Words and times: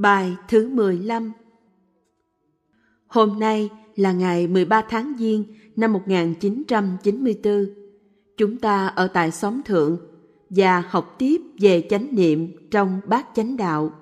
Bài 0.00 0.36
thứ 0.48 0.68
15 0.68 1.32
Hôm 3.06 3.38
nay 3.38 3.70
là 3.96 4.12
ngày 4.12 4.46
13 4.46 4.82
tháng 4.88 5.14
Giêng 5.18 5.44
năm 5.76 5.92
1994. 5.92 7.66
Chúng 8.36 8.56
ta 8.56 8.86
ở 8.86 9.08
tại 9.08 9.30
xóm 9.30 9.62
thượng 9.64 9.98
và 10.50 10.80
học 10.80 11.14
tiếp 11.18 11.40
về 11.60 11.86
chánh 11.90 12.08
niệm 12.12 12.68
trong 12.70 13.00
bát 13.06 13.26
chánh 13.34 13.56
đạo. 13.56 13.92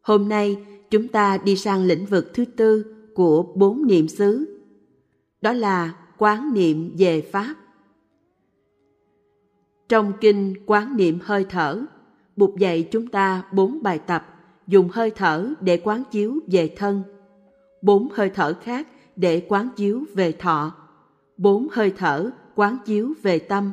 Hôm 0.00 0.28
nay 0.28 0.66
chúng 0.90 1.08
ta 1.08 1.38
đi 1.38 1.56
sang 1.56 1.84
lĩnh 1.84 2.06
vực 2.06 2.30
thứ 2.34 2.44
tư 2.44 2.94
của 3.14 3.42
bốn 3.42 3.86
niệm 3.86 4.08
xứ. 4.08 4.60
Đó 5.40 5.52
là 5.52 5.94
quán 6.18 6.54
niệm 6.54 6.94
về 6.98 7.20
Pháp. 7.20 7.54
Trong 9.88 10.12
kinh 10.20 10.54
quán 10.66 10.96
niệm 10.96 11.18
hơi 11.22 11.46
thở, 11.48 11.84
Bụt 12.36 12.56
dạy 12.58 12.88
chúng 12.90 13.06
ta 13.06 13.42
bốn 13.52 13.82
bài 13.82 13.98
tập 13.98 14.34
dùng 14.68 14.88
hơi 14.92 15.10
thở 15.10 15.54
để 15.60 15.80
quán 15.84 16.02
chiếu 16.10 16.40
về 16.46 16.74
thân, 16.76 17.02
bốn 17.82 18.08
hơi 18.12 18.30
thở 18.30 18.54
khác 18.62 18.88
để 19.16 19.46
quán 19.48 19.68
chiếu 19.76 20.04
về 20.14 20.32
thọ, 20.32 20.74
bốn 21.36 21.68
hơi 21.72 21.92
thở 21.96 22.30
quán 22.54 22.78
chiếu 22.86 23.14
về 23.22 23.38
tâm, 23.38 23.72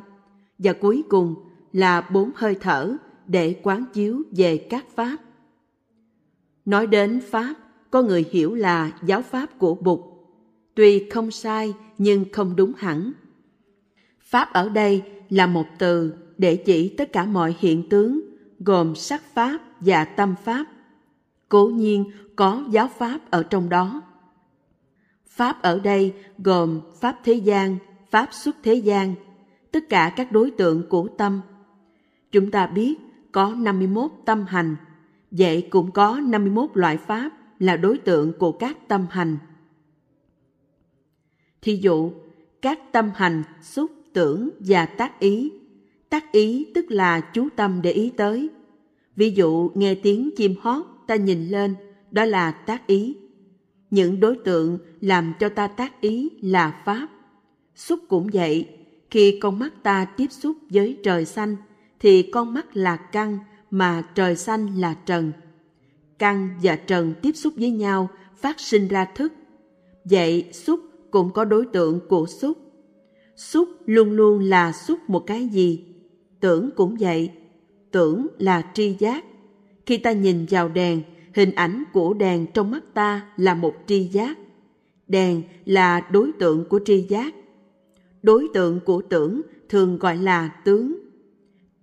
và 0.57 0.73
cuối 0.73 1.03
cùng 1.09 1.35
là 1.73 2.01
bốn 2.01 2.31
hơi 2.35 2.55
thở 2.55 2.95
để 3.27 3.59
quán 3.63 3.85
chiếu 3.93 4.23
về 4.31 4.57
các 4.57 4.85
pháp. 4.95 5.17
Nói 6.65 6.87
đến 6.87 7.21
pháp, 7.29 7.53
có 7.91 8.01
người 8.01 8.25
hiểu 8.31 8.55
là 8.55 8.91
giáo 9.05 9.21
pháp 9.21 9.59
của 9.59 9.75
Bụt. 9.75 9.99
Tuy 10.75 11.09
không 11.09 11.31
sai 11.31 11.73
nhưng 11.97 12.25
không 12.31 12.55
đúng 12.55 12.73
hẳn. 12.77 13.11
Pháp 14.21 14.53
ở 14.53 14.69
đây 14.69 15.03
là 15.29 15.47
một 15.47 15.65
từ 15.79 16.13
để 16.37 16.55
chỉ 16.55 16.89
tất 16.89 17.13
cả 17.13 17.25
mọi 17.25 17.55
hiện 17.59 17.89
tướng 17.89 18.21
gồm 18.59 18.95
sắc 18.95 19.21
pháp 19.33 19.59
và 19.79 20.05
tâm 20.05 20.35
pháp. 20.43 20.65
Cố 21.49 21.65
nhiên 21.65 22.11
có 22.35 22.63
giáo 22.69 22.87
pháp 22.97 23.31
ở 23.31 23.43
trong 23.43 23.69
đó. 23.69 24.01
Pháp 25.27 25.61
ở 25.61 25.79
đây 25.79 26.13
gồm 26.37 26.81
pháp 27.01 27.19
thế 27.23 27.33
gian, 27.33 27.77
pháp 28.11 28.29
xuất 28.31 28.55
thế 28.63 28.73
gian, 28.73 29.15
tất 29.71 29.89
cả 29.89 30.13
các 30.15 30.31
đối 30.31 30.51
tượng 30.51 30.89
của 30.89 31.07
tâm. 31.17 31.41
Chúng 32.31 32.51
ta 32.51 32.67
biết 32.67 32.95
có 33.31 33.53
51 33.57 34.11
tâm 34.25 34.45
hành, 34.47 34.75
vậy 35.31 35.67
cũng 35.69 35.91
có 35.91 36.19
51 36.23 36.69
loại 36.73 36.97
pháp 36.97 37.29
là 37.59 37.77
đối 37.77 37.97
tượng 37.97 38.33
của 38.39 38.51
các 38.51 38.87
tâm 38.87 39.05
hành. 39.09 39.37
Thí 41.61 41.75
dụ, 41.75 42.11
các 42.61 42.79
tâm 42.91 43.11
hành 43.15 43.43
xúc, 43.61 43.91
tưởng 44.13 44.49
và 44.59 44.85
tác 44.85 45.19
ý. 45.19 45.51
Tác 46.09 46.31
ý 46.31 46.71
tức 46.75 46.85
là 46.89 47.19
chú 47.19 47.47
tâm 47.55 47.81
để 47.81 47.91
ý 47.91 48.09
tới. 48.17 48.49
Ví 49.15 49.31
dụ 49.31 49.71
nghe 49.75 49.95
tiếng 49.95 50.29
chim 50.37 50.55
hót, 50.61 50.85
ta 51.07 51.15
nhìn 51.15 51.47
lên, 51.47 51.75
đó 52.11 52.25
là 52.25 52.51
tác 52.51 52.87
ý. 52.87 53.17
Những 53.91 54.19
đối 54.19 54.35
tượng 54.35 54.77
làm 55.01 55.33
cho 55.39 55.49
ta 55.49 55.67
tác 55.67 56.01
ý 56.01 56.29
là 56.41 56.81
pháp. 56.85 57.07
Xúc 57.75 57.99
cũng 58.07 58.29
vậy, 58.33 58.69
khi 59.11 59.39
con 59.39 59.59
mắt 59.59 59.83
ta 59.83 60.05
tiếp 60.05 60.27
xúc 60.31 60.57
với 60.69 60.97
trời 61.03 61.25
xanh, 61.25 61.55
thì 61.99 62.21
con 62.21 62.53
mắt 62.53 62.77
là 62.77 62.95
căn 62.95 63.37
mà 63.71 64.03
trời 64.15 64.35
xanh 64.35 64.75
là 64.75 64.93
trần 65.05 65.31
căn 66.19 66.49
và 66.63 66.75
trần 66.75 67.13
tiếp 67.21 67.31
xúc 67.35 67.53
với 67.57 67.71
nhau 67.71 68.09
phát 68.35 68.59
sinh 68.59 68.87
ra 68.87 69.05
thức. 69.15 69.33
Vậy 70.03 70.49
xúc 70.53 70.79
cũng 71.11 71.31
có 71.33 71.45
đối 71.45 71.65
tượng 71.65 71.99
của 72.09 72.25
xúc. 72.27 72.57
Xúc 73.35 73.69
luôn 73.85 74.11
luôn 74.11 74.39
là 74.39 74.71
xúc 74.71 74.99
một 75.07 75.19
cái 75.19 75.47
gì? 75.47 75.85
Tưởng 76.39 76.69
cũng 76.75 76.95
vậy. 76.99 77.31
Tưởng 77.91 78.27
là 78.39 78.71
tri 78.73 78.95
giác. 78.99 79.25
Khi 79.85 79.97
ta 79.97 80.11
nhìn 80.11 80.45
vào 80.49 80.69
đèn, 80.69 81.01
hình 81.33 81.51
ảnh 81.55 81.83
của 81.93 82.13
đèn 82.13 82.45
trong 82.53 82.71
mắt 82.71 82.83
ta 82.93 83.27
là 83.37 83.53
một 83.53 83.75
tri 83.87 84.03
giác. 84.03 84.37
Đèn 85.07 85.41
là 85.65 86.07
đối 86.11 86.31
tượng 86.39 86.65
của 86.69 86.79
tri 86.85 87.01
giác. 87.01 87.35
Đối 88.23 88.47
tượng 88.53 88.79
của 88.85 89.01
tưởng 89.01 89.41
thường 89.69 89.97
gọi 89.97 90.17
là 90.17 90.49
tướng. 90.65 90.99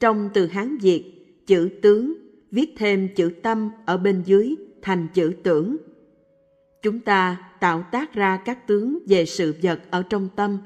Trong 0.00 0.30
từ 0.34 0.46
Hán 0.46 0.78
Việt, 0.78 1.12
chữ 1.46 1.70
tướng 1.82 2.14
viết 2.50 2.74
thêm 2.76 3.08
chữ 3.16 3.30
tâm 3.42 3.70
ở 3.86 3.96
bên 3.96 4.22
dưới 4.26 4.54
thành 4.82 5.06
chữ 5.14 5.32
tưởng. 5.42 5.76
Chúng 6.82 7.00
ta 7.00 7.36
tạo 7.60 7.84
tác 7.92 8.14
ra 8.14 8.36
các 8.36 8.66
tướng 8.66 8.98
về 9.08 9.24
sự 9.24 9.54
vật 9.62 9.80
ở 9.90 10.02
trong 10.02 10.28
tâm. 10.36 10.58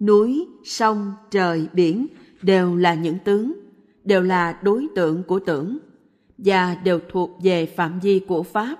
Núi, 0.00 0.46
sông, 0.64 1.12
trời, 1.30 1.66
biển 1.72 2.06
đều 2.42 2.76
là 2.76 2.94
những 2.94 3.18
tướng, 3.24 3.52
đều 4.04 4.22
là 4.22 4.60
đối 4.62 4.86
tượng 4.94 5.22
của 5.22 5.38
tưởng 5.38 5.78
và 6.44 6.76
đều 6.84 7.00
thuộc 7.10 7.38
về 7.42 7.66
phạm 7.66 8.00
vi 8.00 8.24
của 8.28 8.42
Pháp. 8.42 8.76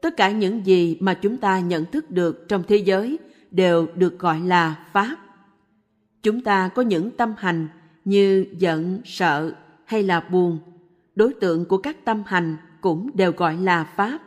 Tất 0.00 0.16
cả 0.16 0.30
những 0.30 0.66
gì 0.66 0.96
mà 1.00 1.14
chúng 1.14 1.36
ta 1.36 1.60
nhận 1.60 1.84
thức 1.84 2.10
được 2.10 2.48
trong 2.48 2.62
thế 2.68 2.76
giới 2.76 3.18
đều 3.50 3.86
được 3.94 4.18
gọi 4.18 4.40
là 4.40 4.84
Pháp. 4.92 5.16
Chúng 6.22 6.40
ta 6.40 6.68
có 6.68 6.82
những 6.82 7.10
tâm 7.10 7.34
hành 7.38 7.68
như 8.04 8.46
giận, 8.58 9.00
sợ 9.04 9.52
hay 9.84 10.02
là 10.02 10.20
buồn– 10.20 10.58
đối 11.14 11.32
tượng 11.32 11.64
của 11.64 11.78
các 11.78 12.04
tâm 12.04 12.22
hành 12.26 12.56
cũng 12.80 13.10
đều 13.14 13.32
gọi 13.32 13.56
là 13.56 13.84
pháp 13.84 14.18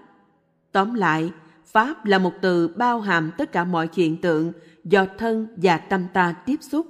tóm 0.71 0.93
lại 0.93 1.31
pháp 1.65 2.05
là 2.05 2.19
một 2.19 2.33
từ 2.41 2.67
bao 2.67 3.01
hàm 3.01 3.31
tất 3.37 3.51
cả 3.51 3.63
mọi 3.63 3.89
hiện 3.93 4.21
tượng 4.21 4.51
do 4.83 5.05
thân 5.17 5.47
và 5.55 5.77
tâm 5.77 6.05
ta 6.13 6.35
tiếp 6.45 6.59
xúc 6.61 6.87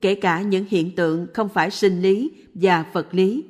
kể 0.00 0.14
cả 0.14 0.42
những 0.42 0.64
hiện 0.68 0.96
tượng 0.96 1.26
không 1.34 1.48
phải 1.48 1.70
sinh 1.70 2.02
lý 2.02 2.30
và 2.54 2.84
vật 2.92 3.14
lý 3.14 3.44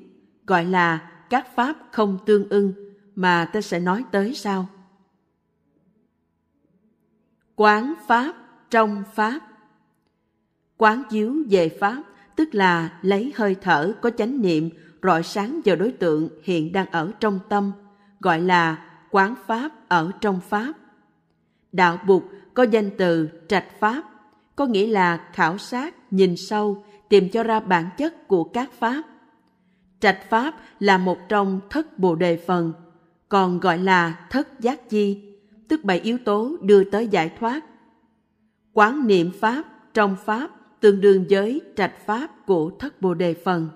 gọi 0.46 0.64
là 0.64 1.11
các 1.32 1.56
pháp 1.56 1.76
không 1.92 2.18
tương 2.26 2.48
ưng 2.48 2.72
mà 3.14 3.50
ta 3.52 3.60
sẽ 3.60 3.80
nói 3.80 4.04
tới 4.12 4.34
sau 4.34 4.68
quán 7.56 7.94
pháp 8.06 8.34
trong 8.70 9.02
pháp 9.14 9.40
quán 10.76 11.02
chiếu 11.10 11.34
về 11.50 11.68
pháp 11.80 12.02
tức 12.36 12.54
là 12.54 12.98
lấy 13.02 13.32
hơi 13.36 13.56
thở 13.60 13.94
có 14.02 14.10
chánh 14.10 14.42
niệm 14.42 14.70
rọi 15.02 15.22
sáng 15.22 15.60
vào 15.64 15.76
đối 15.76 15.92
tượng 15.92 16.28
hiện 16.42 16.72
đang 16.72 16.86
ở 16.90 17.12
trong 17.20 17.38
tâm, 17.48 17.72
gọi 18.20 18.40
là 18.40 18.88
quán 19.10 19.34
pháp 19.46 19.88
ở 19.88 20.10
trong 20.20 20.40
pháp. 20.40 20.72
Đạo 21.72 21.98
Bụt 22.06 22.22
có 22.54 22.62
danh 22.62 22.90
từ 22.98 23.28
trạch 23.48 23.80
pháp, 23.80 24.02
có 24.56 24.66
nghĩa 24.66 24.86
là 24.86 25.30
khảo 25.32 25.58
sát, 25.58 26.12
nhìn 26.12 26.36
sâu, 26.36 26.84
tìm 27.08 27.28
cho 27.28 27.42
ra 27.42 27.60
bản 27.60 27.90
chất 27.98 28.28
của 28.28 28.44
các 28.44 28.72
pháp. 28.72 29.02
Trạch 30.02 30.30
pháp 30.30 30.54
là 30.80 30.98
một 30.98 31.18
trong 31.28 31.60
thất 31.70 31.98
bồ 31.98 32.14
đề 32.14 32.36
phần, 32.36 32.72
còn 33.28 33.60
gọi 33.60 33.78
là 33.78 34.26
thất 34.30 34.60
giác 34.60 34.90
chi, 34.90 35.34
tức 35.68 35.84
bảy 35.84 36.00
yếu 36.00 36.18
tố 36.24 36.56
đưa 36.62 36.84
tới 36.84 37.08
giải 37.08 37.32
thoát. 37.38 37.64
Quán 38.72 39.06
niệm 39.06 39.30
pháp 39.40 39.64
trong 39.94 40.16
pháp 40.24 40.50
tương 40.80 41.00
đương 41.00 41.24
với 41.30 41.60
trạch 41.76 42.06
pháp 42.06 42.46
của 42.46 42.70
thất 42.78 43.02
bồ 43.02 43.14
đề 43.14 43.34
phần. 43.34 43.68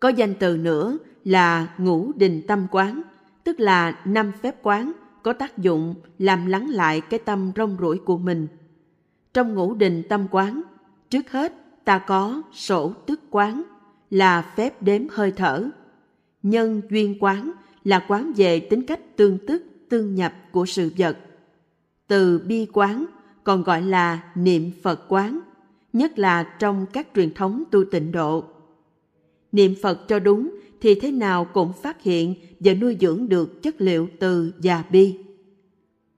Có 0.00 0.08
danh 0.08 0.34
từ 0.34 0.56
nữa 0.56 0.98
là 1.24 1.74
ngũ 1.78 2.12
đình 2.16 2.42
tâm 2.48 2.66
quán, 2.70 3.02
tức 3.44 3.60
là 3.60 4.00
năm 4.04 4.32
phép 4.42 4.56
quán 4.62 4.92
có 5.22 5.32
tác 5.32 5.58
dụng 5.58 5.94
làm 6.18 6.46
lắng 6.46 6.68
lại 6.68 7.00
cái 7.00 7.20
tâm 7.20 7.52
rong 7.56 7.76
ruổi 7.80 7.98
của 7.98 8.18
mình. 8.18 8.46
Trong 9.34 9.54
ngũ 9.54 9.74
đình 9.74 10.02
tâm 10.08 10.26
quán, 10.30 10.62
trước 11.10 11.30
hết 11.30 11.52
ta 11.84 11.98
có 11.98 12.42
sổ 12.52 12.92
tức 13.06 13.20
quán 13.30 13.62
là 14.10 14.52
phép 14.56 14.82
đếm 14.82 15.02
hơi 15.10 15.32
thở. 15.32 15.70
Nhân 16.42 16.82
duyên 16.90 17.16
quán 17.20 17.52
là 17.84 18.04
quán 18.08 18.32
về 18.36 18.60
tính 18.60 18.86
cách 18.86 19.16
tương 19.16 19.38
tức, 19.46 19.62
tương 19.88 20.14
nhập 20.14 20.34
của 20.52 20.66
sự 20.66 20.90
vật. 20.98 21.18
Từ 22.06 22.38
bi 22.38 22.66
quán 22.72 23.06
còn 23.44 23.62
gọi 23.62 23.82
là 23.82 24.32
niệm 24.34 24.70
Phật 24.82 25.00
quán, 25.08 25.40
nhất 25.92 26.18
là 26.18 26.42
trong 26.58 26.86
các 26.92 27.08
truyền 27.14 27.34
thống 27.34 27.62
tu 27.70 27.84
tịnh 27.84 28.12
độ 28.12 28.44
niệm 29.52 29.74
Phật 29.82 30.08
cho 30.08 30.18
đúng 30.18 30.50
thì 30.80 30.94
thế 30.94 31.10
nào 31.12 31.44
cũng 31.44 31.72
phát 31.82 32.02
hiện 32.02 32.34
và 32.60 32.74
nuôi 32.74 32.96
dưỡng 33.00 33.28
được 33.28 33.62
chất 33.62 33.80
liệu 33.80 34.08
từ 34.18 34.52
và 34.62 34.84
bi. 34.90 35.18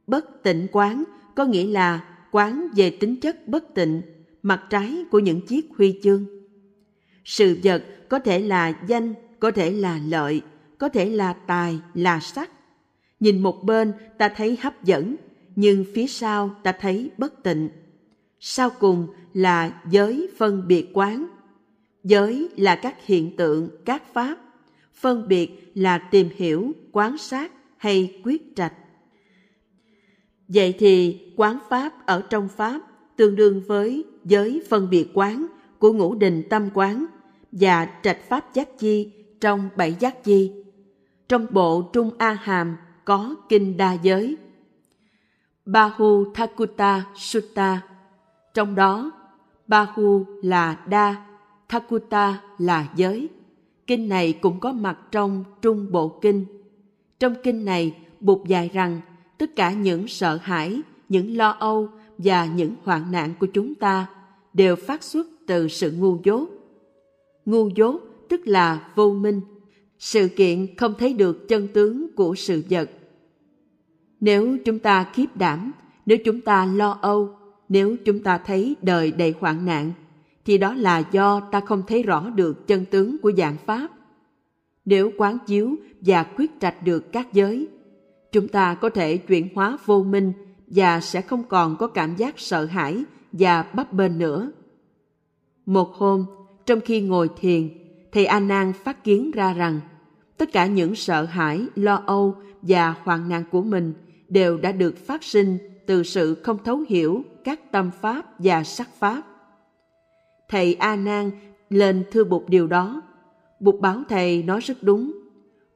Bất 0.06 0.42
tịnh 0.42 0.66
quán 0.72 1.04
có 1.34 1.44
nghĩa 1.44 1.66
là 1.66 2.04
quán 2.30 2.68
về 2.76 2.90
tính 2.90 3.20
chất 3.20 3.48
bất 3.48 3.74
tịnh, 3.74 4.02
mặt 4.42 4.62
trái 4.70 5.04
của 5.10 5.18
những 5.18 5.46
chiếc 5.46 5.66
huy 5.76 6.00
chương. 6.02 6.24
Sự 7.24 7.58
vật 7.62 7.84
có 8.08 8.18
thể 8.18 8.38
là 8.38 8.80
danh, 8.86 9.14
có 9.40 9.50
thể 9.50 9.70
là 9.70 10.00
lợi, 10.06 10.42
có 10.78 10.88
thể 10.88 11.10
là 11.10 11.32
tài, 11.32 11.80
là 11.94 12.20
sắc. 12.20 12.50
Nhìn 13.20 13.42
một 13.42 13.64
bên 13.64 13.92
ta 14.18 14.28
thấy 14.28 14.58
hấp 14.62 14.84
dẫn, 14.84 15.16
nhưng 15.56 15.84
phía 15.94 16.06
sau 16.06 16.56
ta 16.62 16.72
thấy 16.72 17.10
bất 17.18 17.42
tịnh. 17.42 17.68
Sau 18.40 18.70
cùng 18.70 19.06
là 19.34 19.82
giới 19.90 20.28
phân 20.38 20.68
biệt 20.68 20.90
quán, 20.92 21.26
Giới 22.04 22.48
là 22.56 22.76
các 22.76 23.06
hiện 23.06 23.36
tượng, 23.36 23.68
các 23.84 24.14
pháp, 24.14 24.38
phân 24.94 25.28
biệt 25.28 25.72
là 25.74 25.98
tìm 25.98 26.28
hiểu, 26.36 26.72
quán 26.92 27.18
sát 27.18 27.52
hay 27.76 28.20
quyết 28.24 28.56
trạch. 28.56 28.72
Vậy 30.48 30.74
thì 30.78 31.20
quán 31.36 31.58
pháp 31.68 32.06
ở 32.06 32.22
trong 32.30 32.48
pháp 32.48 32.80
tương 33.16 33.36
đương 33.36 33.62
với 33.66 34.04
giới 34.24 34.62
phân 34.68 34.90
biệt 34.90 35.08
quán 35.14 35.46
của 35.82 35.92
ngũ 35.92 36.14
đình 36.14 36.42
tâm 36.50 36.68
quán 36.74 37.06
và 37.52 37.88
trạch 38.02 38.28
pháp 38.28 38.54
giác 38.54 38.78
chi 38.78 39.12
trong 39.40 39.68
bảy 39.76 39.96
giác 39.98 40.24
chi. 40.24 40.52
trong 41.28 41.46
bộ 41.50 41.82
Trung 41.92 42.10
A 42.18 42.32
Hàm 42.32 42.76
có 43.04 43.34
kinh 43.48 43.76
đa 43.76 43.92
giới. 43.92 44.36
Bahu 45.66 46.24
Thakuta 46.34 47.04
Sutta, 47.14 47.80
trong 48.54 48.74
đó 48.74 49.10
Bahu 49.66 50.24
là 50.42 50.76
đa, 50.86 51.26
Thakuta 51.68 52.40
là 52.58 52.88
giới. 52.94 53.28
Kinh 53.86 54.08
này 54.08 54.32
cũng 54.32 54.60
có 54.60 54.72
mặt 54.72 54.98
trong 55.10 55.44
Trung 55.62 55.86
Bộ 55.92 56.08
Kinh. 56.08 56.44
Trong 57.18 57.34
kinh 57.42 57.64
này, 57.64 57.96
Bụt 58.20 58.46
dạy 58.46 58.70
rằng 58.72 59.00
tất 59.38 59.56
cả 59.56 59.72
những 59.72 60.08
sợ 60.08 60.38
hãi, 60.42 60.80
những 61.08 61.36
lo 61.36 61.50
âu 61.50 61.88
và 62.18 62.46
những 62.46 62.74
hoạn 62.84 63.12
nạn 63.12 63.34
của 63.40 63.46
chúng 63.46 63.74
ta 63.74 64.06
đều 64.54 64.76
phát 64.76 65.02
xuất 65.02 65.26
từ 65.46 65.68
sự 65.68 65.92
ngu 65.92 66.18
dốt. 66.24 66.48
Ngu 67.44 67.68
dốt 67.68 68.00
tức 68.28 68.40
là 68.44 68.88
vô 68.94 69.12
minh, 69.12 69.40
sự 69.98 70.28
kiện 70.28 70.76
không 70.76 70.94
thấy 70.98 71.14
được 71.14 71.48
chân 71.48 71.68
tướng 71.68 72.14
của 72.14 72.34
sự 72.34 72.62
vật. 72.70 72.90
Nếu 74.20 74.56
chúng 74.64 74.78
ta 74.78 75.04
khiếp 75.14 75.26
đảm, 75.34 75.72
nếu 76.06 76.18
chúng 76.24 76.40
ta 76.40 76.66
lo 76.66 76.98
âu, 77.02 77.36
nếu 77.68 77.96
chúng 78.04 78.22
ta 78.22 78.38
thấy 78.38 78.76
đời 78.82 79.12
đầy 79.12 79.34
hoạn 79.40 79.66
nạn, 79.66 79.92
thì 80.44 80.58
đó 80.58 80.74
là 80.74 81.04
do 81.12 81.40
ta 81.40 81.60
không 81.60 81.82
thấy 81.86 82.02
rõ 82.02 82.30
được 82.30 82.66
chân 82.66 82.84
tướng 82.84 83.18
của 83.18 83.32
dạng 83.36 83.56
Pháp. 83.66 83.88
Nếu 84.84 85.10
quán 85.16 85.38
chiếu 85.46 85.76
và 86.00 86.22
quyết 86.22 86.50
trạch 86.60 86.82
được 86.84 87.12
các 87.12 87.32
giới, 87.32 87.68
chúng 88.32 88.48
ta 88.48 88.74
có 88.74 88.88
thể 88.88 89.16
chuyển 89.16 89.48
hóa 89.54 89.78
vô 89.86 90.02
minh 90.02 90.32
và 90.66 91.00
sẽ 91.00 91.20
không 91.20 91.42
còn 91.48 91.76
có 91.76 91.86
cảm 91.86 92.16
giác 92.16 92.34
sợ 92.38 92.64
hãi 92.64 93.04
và 93.32 93.64
bấp 93.74 93.92
bênh 93.92 94.18
nữa. 94.18 94.52
Một 95.66 95.94
hôm, 95.94 96.26
trong 96.66 96.80
khi 96.80 97.00
ngồi 97.00 97.30
thiền, 97.36 97.68
thầy 98.12 98.26
A 98.26 98.40
Nan 98.40 98.72
phát 98.72 99.04
kiến 99.04 99.30
ra 99.30 99.52
rằng 99.52 99.80
tất 100.36 100.52
cả 100.52 100.66
những 100.66 100.94
sợ 100.94 101.24
hãi, 101.24 101.66
lo 101.74 102.02
âu 102.06 102.34
và 102.62 102.94
hoang 103.02 103.28
nạn 103.28 103.44
của 103.50 103.62
mình 103.62 103.94
đều 104.28 104.58
đã 104.58 104.72
được 104.72 105.06
phát 105.06 105.24
sinh 105.24 105.58
từ 105.86 106.02
sự 106.02 106.34
không 106.34 106.58
thấu 106.64 106.84
hiểu 106.88 107.22
các 107.44 107.72
tâm 107.72 107.90
pháp 108.00 108.26
và 108.38 108.64
sắc 108.64 108.88
pháp. 108.98 109.22
Thầy 110.48 110.74
A 110.74 110.96
Nan 110.96 111.30
lên 111.70 112.04
thưa 112.10 112.24
Bụt 112.24 112.42
điều 112.48 112.66
đó. 112.66 113.02
Bụt 113.60 113.80
báo 113.80 114.02
thầy 114.08 114.42
nói 114.42 114.60
rất 114.60 114.82
đúng. 114.82 115.12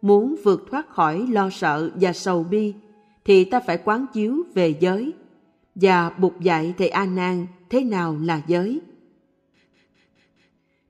Muốn 0.03 0.37
vượt 0.45 0.67
thoát 0.71 0.89
khỏi 0.89 1.27
lo 1.31 1.51
sợ 1.51 1.91
và 1.95 2.13
sầu 2.13 2.45
bi 2.45 2.75
thì 3.25 3.45
ta 3.45 3.61
phải 3.61 3.79
quán 3.85 4.07
chiếu 4.13 4.43
về 4.55 4.75
giới. 4.81 5.13
Và 5.81 6.11
bục 6.11 6.41
dạy 6.41 6.75
thầy 6.79 6.89
A 6.89 7.07
Nan 7.07 7.47
thế 7.71 7.85
nào 7.85 8.19
là 8.23 8.43
giới. 8.47 8.81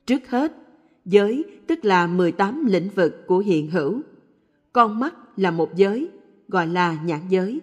Trước 0.06 0.30
hết, 0.30 0.52
giới 1.04 1.44
tức 1.66 1.84
là 1.84 2.06
18 2.06 2.66
lĩnh 2.66 2.88
vực 2.88 3.26
của 3.26 3.38
hiện 3.38 3.70
hữu. 3.70 4.00
Con 4.72 5.00
mắt 5.00 5.14
là 5.36 5.50
một 5.50 5.76
giới, 5.76 6.10
gọi 6.48 6.66
là 6.66 6.98
nhãn 7.04 7.20
giới. 7.28 7.60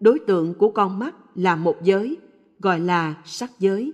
Đối 0.00 0.18
tượng 0.18 0.54
của 0.54 0.70
con 0.70 0.98
mắt 0.98 1.14
là 1.34 1.56
một 1.56 1.76
giới, 1.82 2.16
gọi 2.58 2.80
là 2.80 3.14
sắc 3.24 3.50
giới. 3.58 3.92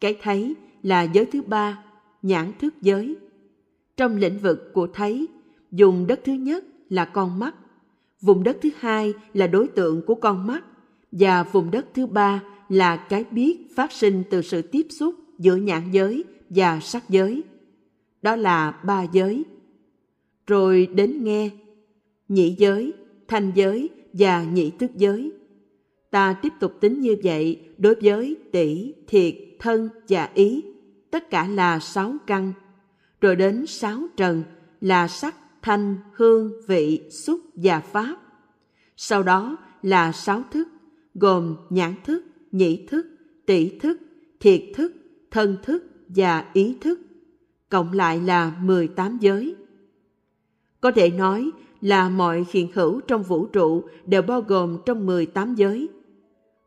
Cái 0.00 0.16
thấy 0.22 0.54
là 0.82 1.02
giới 1.02 1.26
thứ 1.26 1.42
ba, 1.42 1.84
nhãn 2.22 2.52
thức 2.58 2.74
giới. 2.80 3.16
Trong 3.96 4.16
lĩnh 4.16 4.38
vực 4.38 4.70
của 4.74 4.86
thấy, 4.86 5.26
dùng 5.72 6.06
đất 6.06 6.20
thứ 6.24 6.32
nhất 6.32 6.64
là 6.88 7.04
con 7.04 7.38
mắt, 7.38 7.54
vùng 8.20 8.44
đất 8.44 8.56
thứ 8.62 8.68
hai 8.78 9.14
là 9.34 9.46
đối 9.46 9.68
tượng 9.68 10.06
của 10.06 10.14
con 10.14 10.46
mắt 10.46 10.64
và 11.12 11.42
vùng 11.42 11.70
đất 11.70 11.86
thứ 11.94 12.06
ba 12.06 12.42
là 12.68 12.96
cái 12.96 13.24
biết 13.30 13.66
phát 13.76 13.92
sinh 13.92 14.22
từ 14.30 14.42
sự 14.42 14.62
tiếp 14.62 14.86
xúc 14.90 15.14
giữa 15.38 15.56
nhãn 15.56 15.90
giới 15.90 16.24
và 16.50 16.80
sắc 16.80 17.04
giới. 17.08 17.42
Đó 18.22 18.36
là 18.36 18.70
ba 18.70 19.02
giới. 19.02 19.44
Rồi 20.46 20.88
đến 20.94 21.24
nghe, 21.24 21.50
nhị 22.28 22.54
giới, 22.58 22.92
thanh 23.28 23.52
giới 23.54 23.88
và 24.12 24.42
nhị 24.42 24.70
thức 24.70 24.90
giới. 24.96 25.32
Ta 26.10 26.32
tiếp 26.42 26.52
tục 26.60 26.72
tính 26.80 27.00
như 27.00 27.16
vậy 27.22 27.60
đối 27.78 27.94
với 27.94 28.36
tỷ, 28.52 28.94
thiệt, 29.06 29.34
thân 29.58 29.88
và 30.08 30.28
ý, 30.34 30.64
tất 31.10 31.30
cả 31.30 31.48
là 31.48 31.78
sáu 31.78 32.14
căn. 32.26 32.52
Rồi 33.20 33.36
đến 33.36 33.66
sáu 33.66 34.02
trần 34.16 34.42
là 34.80 35.08
sắc, 35.08 35.34
thanh, 35.62 35.96
hương, 36.12 36.52
vị, 36.66 37.00
xúc 37.10 37.40
và 37.54 37.80
pháp. 37.80 38.16
Sau 38.96 39.22
đó 39.22 39.56
là 39.82 40.12
sáu 40.12 40.42
thức, 40.50 40.68
gồm 41.18 41.56
nhãn 41.70 41.94
thức, 42.04 42.24
nhĩ 42.52 42.86
thức, 42.86 43.06
tỷ 43.46 43.78
thức, 43.78 44.00
thiệt 44.40 44.62
thức, 44.74 44.92
thân 45.30 45.56
thức 45.62 45.84
và 46.08 46.44
ý 46.52 46.76
thức. 46.80 47.00
Cộng 47.68 47.92
lại 47.92 48.20
là 48.20 48.52
18 48.62 49.18
giới. 49.20 49.54
Có 50.80 50.90
thể 50.90 51.10
nói 51.10 51.50
là 51.80 52.08
mọi 52.08 52.44
hiện 52.52 52.68
hữu 52.74 53.00
trong 53.00 53.22
vũ 53.22 53.46
trụ 53.46 53.82
đều 54.06 54.22
bao 54.22 54.40
gồm 54.40 54.78
trong 54.86 55.06
18 55.06 55.54
giới. 55.54 55.88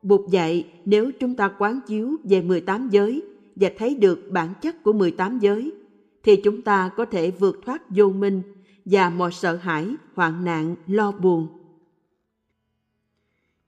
Bụt 0.02 0.30
dạy 0.30 0.68
nếu 0.86 1.12
chúng 1.20 1.36
ta 1.36 1.52
quán 1.60 1.80
chiếu 1.88 2.16
về 2.24 2.42
18 2.42 2.90
giới 2.90 3.22
và 3.56 3.70
thấy 3.78 3.96
được 3.96 4.20
bản 4.32 4.54
chất 4.62 4.84
của 4.84 4.94
18 4.94 5.40
giới, 5.40 5.72
thì 6.24 6.36
chúng 6.36 6.62
ta 6.62 6.90
có 6.98 7.06
thể 7.06 7.32
vượt 7.32 7.60
thoát 7.66 7.90
vô 7.90 8.10
minh 8.10 8.42
và 8.86 9.10
mọi 9.10 9.32
sợ 9.32 9.56
hãi, 9.56 9.96
hoạn 10.16 10.46
nạn, 10.46 10.76
lo 10.88 11.12
buồn. 11.12 11.48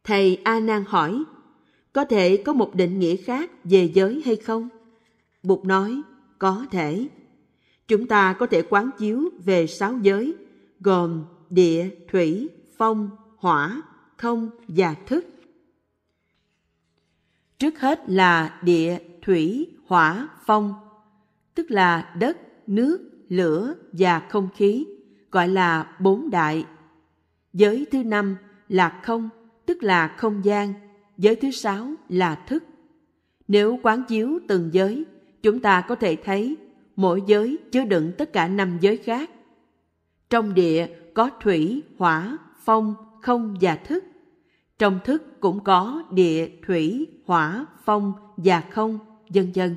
Thầy 0.03 0.35
A 0.43 0.59
Nan 0.59 0.83
hỏi, 0.87 1.23
có 1.93 2.05
thể 2.05 2.37
có 2.37 2.53
một 2.53 2.75
định 2.75 2.99
nghĩa 2.99 3.15
khác 3.15 3.51
về 3.63 3.91
giới 3.93 4.21
hay 4.25 4.35
không? 4.35 4.69
Bụt 5.43 5.65
nói, 5.65 6.01
có 6.39 6.65
thể. 6.71 7.07
Chúng 7.87 8.07
ta 8.07 8.33
có 8.33 8.47
thể 8.47 8.61
quán 8.61 8.89
chiếu 8.97 9.29
về 9.45 9.67
sáu 9.67 9.97
giới, 10.01 10.35
gồm 10.79 11.25
địa, 11.49 11.89
thủy, 12.11 12.49
phong, 12.77 13.09
hỏa, 13.37 13.81
không 14.17 14.49
và 14.67 14.95
thức. 15.05 15.25
Trước 17.59 17.79
hết 17.79 18.01
là 18.07 18.59
địa, 18.63 18.97
thủy, 19.21 19.67
hỏa, 19.85 20.27
phong, 20.45 20.73
tức 21.55 21.71
là 21.71 22.15
đất, 22.19 22.37
nước, 22.67 23.09
lửa 23.29 23.75
và 23.91 24.19
không 24.29 24.49
khí, 24.55 24.85
gọi 25.31 25.47
là 25.47 25.95
bốn 25.99 26.29
đại. 26.29 26.65
Giới 27.53 27.85
thứ 27.91 28.03
năm 28.03 28.35
là 28.69 29.01
không, 29.03 29.29
tức 29.65 29.83
là 29.83 30.07
không 30.17 30.45
gian. 30.45 30.73
Giới 31.17 31.35
thứ 31.35 31.51
sáu 31.51 31.87
là 32.09 32.35
thức. 32.35 32.63
Nếu 33.47 33.79
quán 33.83 34.03
chiếu 34.07 34.39
từng 34.47 34.69
giới, 34.73 35.05
chúng 35.41 35.59
ta 35.59 35.81
có 35.87 35.95
thể 35.95 36.15
thấy 36.15 36.57
mỗi 36.95 37.23
giới 37.27 37.57
chứa 37.71 37.83
đựng 37.83 38.11
tất 38.17 38.33
cả 38.33 38.47
năm 38.47 38.77
giới 38.81 38.97
khác. 38.97 39.29
Trong 40.29 40.53
địa 40.53 40.87
có 41.13 41.29
thủy, 41.41 41.83
hỏa, 41.97 42.37
phong, 42.63 42.95
không 43.21 43.55
và 43.61 43.75
thức. 43.75 44.03
Trong 44.79 44.99
thức 45.03 45.39
cũng 45.39 45.63
có 45.63 46.03
địa, 46.11 46.49
thủy, 46.65 47.07
hỏa, 47.25 47.65
phong 47.83 48.13
và 48.37 48.61
không, 48.71 48.99
vân 49.29 49.51
vân. 49.55 49.75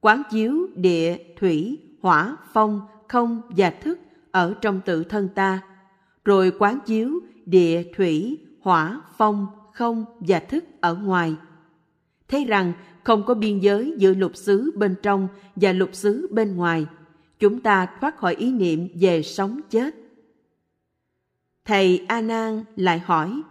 Quán 0.00 0.22
chiếu 0.30 0.68
địa, 0.74 1.16
thủy, 1.36 1.78
hỏa, 2.02 2.36
phong, 2.52 2.80
không 3.08 3.42
và 3.48 3.70
thức 3.70 3.98
ở 4.30 4.54
trong 4.60 4.80
tự 4.84 5.04
thân 5.04 5.28
ta, 5.34 5.62
rồi 6.24 6.52
quán 6.58 6.78
chiếu 6.86 7.20
địa, 7.46 7.82
thủy, 7.96 8.38
hỏa, 8.60 9.00
phong, 9.16 9.46
không 9.72 10.04
và 10.20 10.38
thức 10.38 10.64
ở 10.80 10.94
ngoài. 10.94 11.34
Thấy 12.28 12.44
rằng 12.44 12.72
không 13.04 13.22
có 13.26 13.34
biên 13.34 13.58
giới 13.58 13.94
giữa 13.98 14.14
lục 14.14 14.36
xứ 14.36 14.72
bên 14.76 14.94
trong 15.02 15.28
và 15.56 15.72
lục 15.72 15.90
xứ 15.92 16.28
bên 16.30 16.56
ngoài, 16.56 16.86
chúng 17.38 17.60
ta 17.60 17.86
thoát 18.00 18.16
khỏi 18.16 18.34
ý 18.34 18.52
niệm 18.52 18.88
về 18.94 19.22
sống 19.22 19.60
chết. 19.70 19.94
Thầy 21.64 22.04
A 22.08 22.20
Nan 22.20 22.64
lại 22.76 22.98
hỏi: 22.98 23.42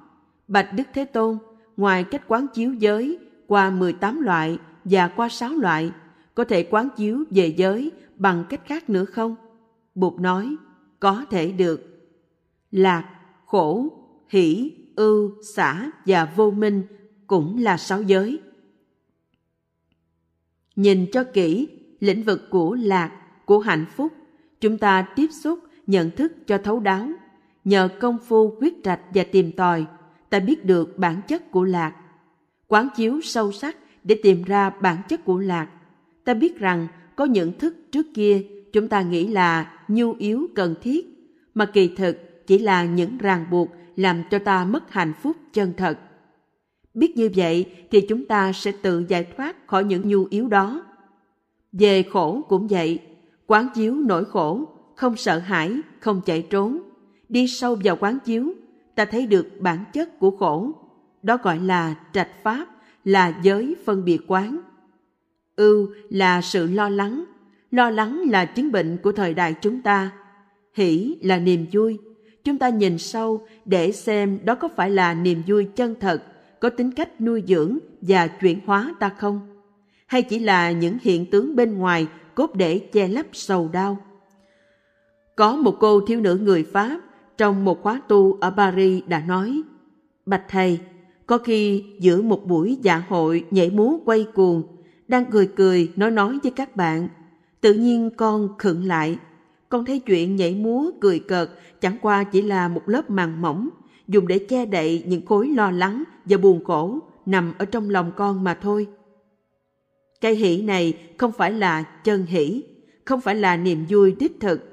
Bạch 0.48 0.74
Đức 0.74 0.84
Thế 0.94 1.06
Tôn, 1.06 1.38
ngoài 1.78 2.04
cách 2.04 2.28
quán 2.28 2.48
chiếu 2.54 2.74
giới 2.74 3.18
qua 3.48 3.70
18 3.70 4.22
loại 4.22 4.58
và 4.84 5.08
qua 5.08 5.30
6 5.30 5.52
loại, 5.52 5.92
có 6.36 6.44
thể 6.44 6.64
quán 6.64 6.90
chiếu 6.98 7.24
về 7.30 7.48
giới 7.58 7.92
bằng 8.16 8.44
cách 8.50 8.62
khác 8.66 8.90
nữa 8.90 9.06
không? 9.06 9.36
Bụt 9.96 10.20
nói, 10.20 10.56
có 11.00 11.26
thể 11.30 11.52
được. 11.52 12.10
Lạc, 12.72 13.10
khổ, 13.46 13.88
hỷ, 14.28 14.72
ưu, 15.00 15.32
xả 15.42 15.92
và 16.06 16.26
vô 16.26 16.52
minh 16.52 16.84
cũng 17.28 17.58
là 17.58 17.78
sáu 17.78 18.02
giới. 18.02 18.40
Nhìn 20.76 21.06
cho 21.12 21.24
kỹ, 21.24 21.68
lĩnh 22.00 22.24
vực 22.24 22.50
của 22.50 22.76
lạc, 22.76 23.12
của 23.46 23.60
hạnh 23.60 23.86
phúc, 23.96 24.14
chúng 24.62 24.78
ta 24.78 25.08
tiếp 25.16 25.28
xúc, 25.44 25.60
nhận 25.88 26.12
thức 26.12 26.34
cho 26.48 26.58
thấu 26.58 26.80
đáo. 26.80 27.10
Nhờ 27.66 27.90
công 28.00 28.18
phu 28.28 28.56
quyết 28.60 28.84
trạch 28.84 29.00
và 29.14 29.24
tìm 29.32 29.52
tòi, 29.52 29.86
ta 30.30 30.40
biết 30.40 30.66
được 30.66 30.98
bản 30.98 31.22
chất 31.28 31.52
của 31.52 31.64
lạc. 31.64 31.96
Quán 32.68 32.88
chiếu 32.96 33.22
sâu 33.24 33.52
sắc 33.52 33.78
để 34.04 34.20
tìm 34.24 34.44
ra 34.44 34.70
bản 34.70 34.98
chất 35.10 35.26
của 35.26 35.38
lạc. 35.38 35.70
Ta 36.24 36.34
biết 36.34 36.60
rằng 36.60 36.88
có 37.16 37.26
những 37.26 37.60
thức 37.60 37.76
trước 37.92 38.06
kia 38.14 38.42
chúng 38.74 38.88
ta 38.88 39.02
nghĩ 39.02 39.28
là 39.28 39.80
nhu 39.88 40.14
yếu 40.14 40.48
cần 40.56 40.76
thiết, 40.82 41.06
mà 41.56 41.66
kỳ 41.66 41.96
thực 41.96 42.48
chỉ 42.48 42.58
là 42.58 42.86
những 42.86 43.18
ràng 43.18 43.46
buộc 43.52 43.70
làm 44.00 44.24
cho 44.32 44.40
ta 44.40 44.66
mất 44.66 44.92
hạnh 44.92 45.14
phúc 45.22 45.38
chân 45.54 45.74
thật. 45.78 46.00
Biết 46.94 47.18
như 47.18 47.30
vậy 47.36 47.66
thì 47.92 48.02
chúng 48.02 48.26
ta 48.26 48.52
sẽ 48.54 48.72
tự 48.72 49.06
giải 49.08 49.24
thoát 49.24 49.68
khỏi 49.68 49.84
những 49.84 50.10
nhu 50.10 50.26
yếu 50.30 50.48
đó. 50.48 50.86
Về 51.72 52.04
khổ 52.04 52.42
cũng 52.50 52.68
vậy, 52.68 53.00
quán 53.48 53.68
chiếu 53.76 53.96
nỗi 53.96 54.26
khổ, 54.26 54.68
không 54.96 55.16
sợ 55.16 55.40
hãi, 55.40 55.78
không 56.00 56.22
chạy 56.26 56.42
trốn. 56.42 56.80
Đi 57.30 57.48
sâu 57.48 57.78
vào 57.84 57.96
quán 58.00 58.18
chiếu, 58.26 58.54
ta 58.96 59.06
thấy 59.06 59.28
được 59.28 59.48
bản 59.60 59.84
chất 59.94 60.20
của 60.20 60.32
khổ. 60.32 60.72
Đó 61.24 61.38
gọi 61.44 61.60
là 61.60 61.96
trạch 62.14 62.44
pháp, 62.44 62.68
là 63.06 63.40
giới 63.44 63.76
phân 63.86 64.06
biệt 64.06 64.20
quán. 64.28 64.60
Ưu 65.56 65.90
là 66.10 66.42
sự 66.42 66.68
lo 66.68 66.90
lắng, 66.90 67.24
lo 67.72 67.90
lắng 67.90 68.24
là 68.30 68.46
chứng 68.46 68.72
bệnh 68.72 68.98
của 69.04 69.12
thời 69.12 69.34
đại 69.34 69.56
chúng 69.62 69.82
ta. 69.82 70.12
Hỷ 70.74 71.18
là 71.22 71.40
niềm 71.40 71.66
vui. 71.72 72.00
Chúng 72.44 72.58
ta 72.58 72.70
nhìn 72.70 72.98
sâu 72.98 73.48
để 73.66 73.92
xem 73.92 74.40
đó 74.46 74.56
có 74.56 74.70
phải 74.76 74.90
là 74.90 75.14
niềm 75.14 75.44
vui 75.48 75.66
chân 75.76 75.96
thật, 76.00 76.24
có 76.60 76.70
tính 76.70 76.92
cách 76.92 77.22
nuôi 77.22 77.44
dưỡng 77.48 77.78
và 78.02 78.28
chuyển 78.28 78.60
hóa 78.66 78.96
ta 79.00 79.10
không? 79.10 79.62
Hay 80.06 80.22
chỉ 80.22 80.40
là 80.40 80.72
những 80.72 80.98
hiện 81.02 81.26
tướng 81.26 81.56
bên 81.56 81.78
ngoài 81.78 82.08
cốt 82.36 82.56
để 82.56 82.80
che 82.80 83.08
lấp 83.08 83.26
sầu 83.32 83.70
đau? 83.74 83.98
Có 85.36 85.56
một 85.56 85.76
cô 85.80 86.02
thiếu 86.02 86.20
nữ 86.20 86.38
người 86.38 86.64
Pháp 86.64 87.00
trong 87.38 87.66
một 87.66 87.84
khóa 87.84 88.02
tu 88.08 88.38
ở 88.42 88.50
Paris 88.58 89.04
đã 89.08 89.20
nói 89.20 89.62
Bạch 90.26 90.44
Thầy, 90.50 90.80
có 91.26 91.38
khi 91.38 91.84
giữa 92.00 92.22
một 92.22 92.48
buổi 92.48 92.78
dạ 92.82 93.04
hội 93.10 93.46
nhảy 93.52 93.70
múa 93.70 93.98
quay 94.06 94.28
cuồng, 94.34 94.64
đang 95.08 95.26
cười 95.32 95.48
cười 95.56 95.92
nói 95.96 96.12
nói 96.12 96.40
với 96.44 96.52
các 96.52 96.76
bạn, 96.76 97.08
tự 97.62 97.74
nhiên 97.74 98.10
con 98.18 98.58
khựng 98.58 98.84
lại. 98.84 99.18
Con 99.70 99.86
thấy 99.86 100.00
chuyện 100.00 100.36
nhảy 100.36 100.56
múa 100.56 100.92
cười 101.02 101.20
cợt 101.20 101.50
chẳng 101.82 101.98
qua 102.02 102.24
chỉ 102.24 102.42
là 102.42 102.68
một 102.68 102.82
lớp 102.86 103.10
màng 103.10 103.42
mỏng, 103.42 103.70
dùng 104.08 104.28
để 104.28 104.40
che 104.40 104.66
đậy 104.66 105.04
những 105.08 105.26
khối 105.26 105.48
lo 105.48 105.72
lắng 105.72 106.04
và 106.26 106.38
buồn 106.38 106.64
khổ 106.64 107.00
nằm 107.26 107.54
ở 107.58 107.66
trong 107.66 107.90
lòng 107.90 108.12
con 108.16 108.44
mà 108.44 108.54
thôi. 108.54 108.88
Cái 110.22 110.36
hỷ 110.36 110.62
này 110.62 110.94
không 111.18 111.32
phải 111.32 111.52
là 111.52 111.84
chân 111.84 112.26
hỷ, 112.26 112.64
không 113.06 113.22
phải 113.22 113.36
là 113.36 113.58
niềm 113.58 113.86
vui 113.90 114.16
đích 114.20 114.40
thực, 114.40 114.70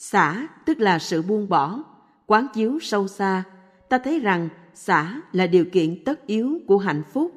Xả 0.00 0.48
tức 0.66 0.80
là 0.80 0.98
sự 0.98 1.22
buông 1.22 1.48
bỏ, 1.48 1.82
quán 2.26 2.46
chiếu 2.54 2.78
sâu 2.82 3.08
xa, 3.08 3.44
ta 3.88 3.98
thấy 3.98 4.20
rằng 4.20 4.48
xả 4.74 5.20
là 5.32 5.46
điều 5.46 5.64
kiện 5.64 6.04
tất 6.04 6.26
yếu 6.26 6.58
của 6.66 6.78
hạnh 6.78 7.02
phúc. 7.12 7.32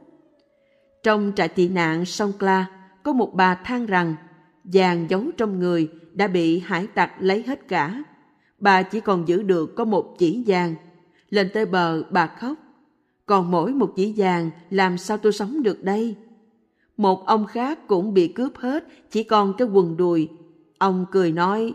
Trong 1.03 1.31
trại 1.36 1.48
tị 1.48 1.69
nạn 1.69 2.05
sông 2.05 2.31
có 3.03 3.13
một 3.13 3.33
bà 3.33 3.55
than 3.55 3.86
rằng 3.86 4.15
vàng 4.63 5.06
giấu 5.10 5.24
trong 5.38 5.60
người 5.60 5.89
đã 6.13 6.27
bị 6.27 6.60
hải 6.60 6.88
tặc 6.88 7.12
lấy 7.20 7.44
hết 7.48 7.68
cả. 7.68 8.03
Bà 8.60 8.84
chỉ 8.84 9.00
còn 9.00 9.27
giữ 9.27 9.44
được 9.44 9.75
có 9.75 9.86
một 9.86 10.15
chỉ 10.18 10.44
vàng. 10.48 10.75
Lên 11.30 11.50
tới 11.53 11.65
bờ 11.65 12.03
bà 12.03 12.27
khóc. 12.27 12.58
Còn 13.25 13.51
mỗi 13.51 13.74
một 13.74 13.94
chỉ 13.96 14.13
vàng 14.18 14.50
làm 14.70 14.98
sao 14.98 15.18
tôi 15.18 15.32
sống 15.32 15.63
được 15.63 15.84
đây? 15.84 16.15
Một 16.98 17.25
ông 17.25 17.46
khác 17.46 17.88
cũng 17.88 18.13
bị 18.13 18.27
cướp 18.27 18.58
hết, 18.58 18.88
chỉ 19.12 19.24
còn 19.24 19.53
cái 19.58 19.68
quần 19.68 19.98
đùi. 19.98 20.30
Ông 20.77 21.06
cười 21.12 21.32
nói, 21.32 21.74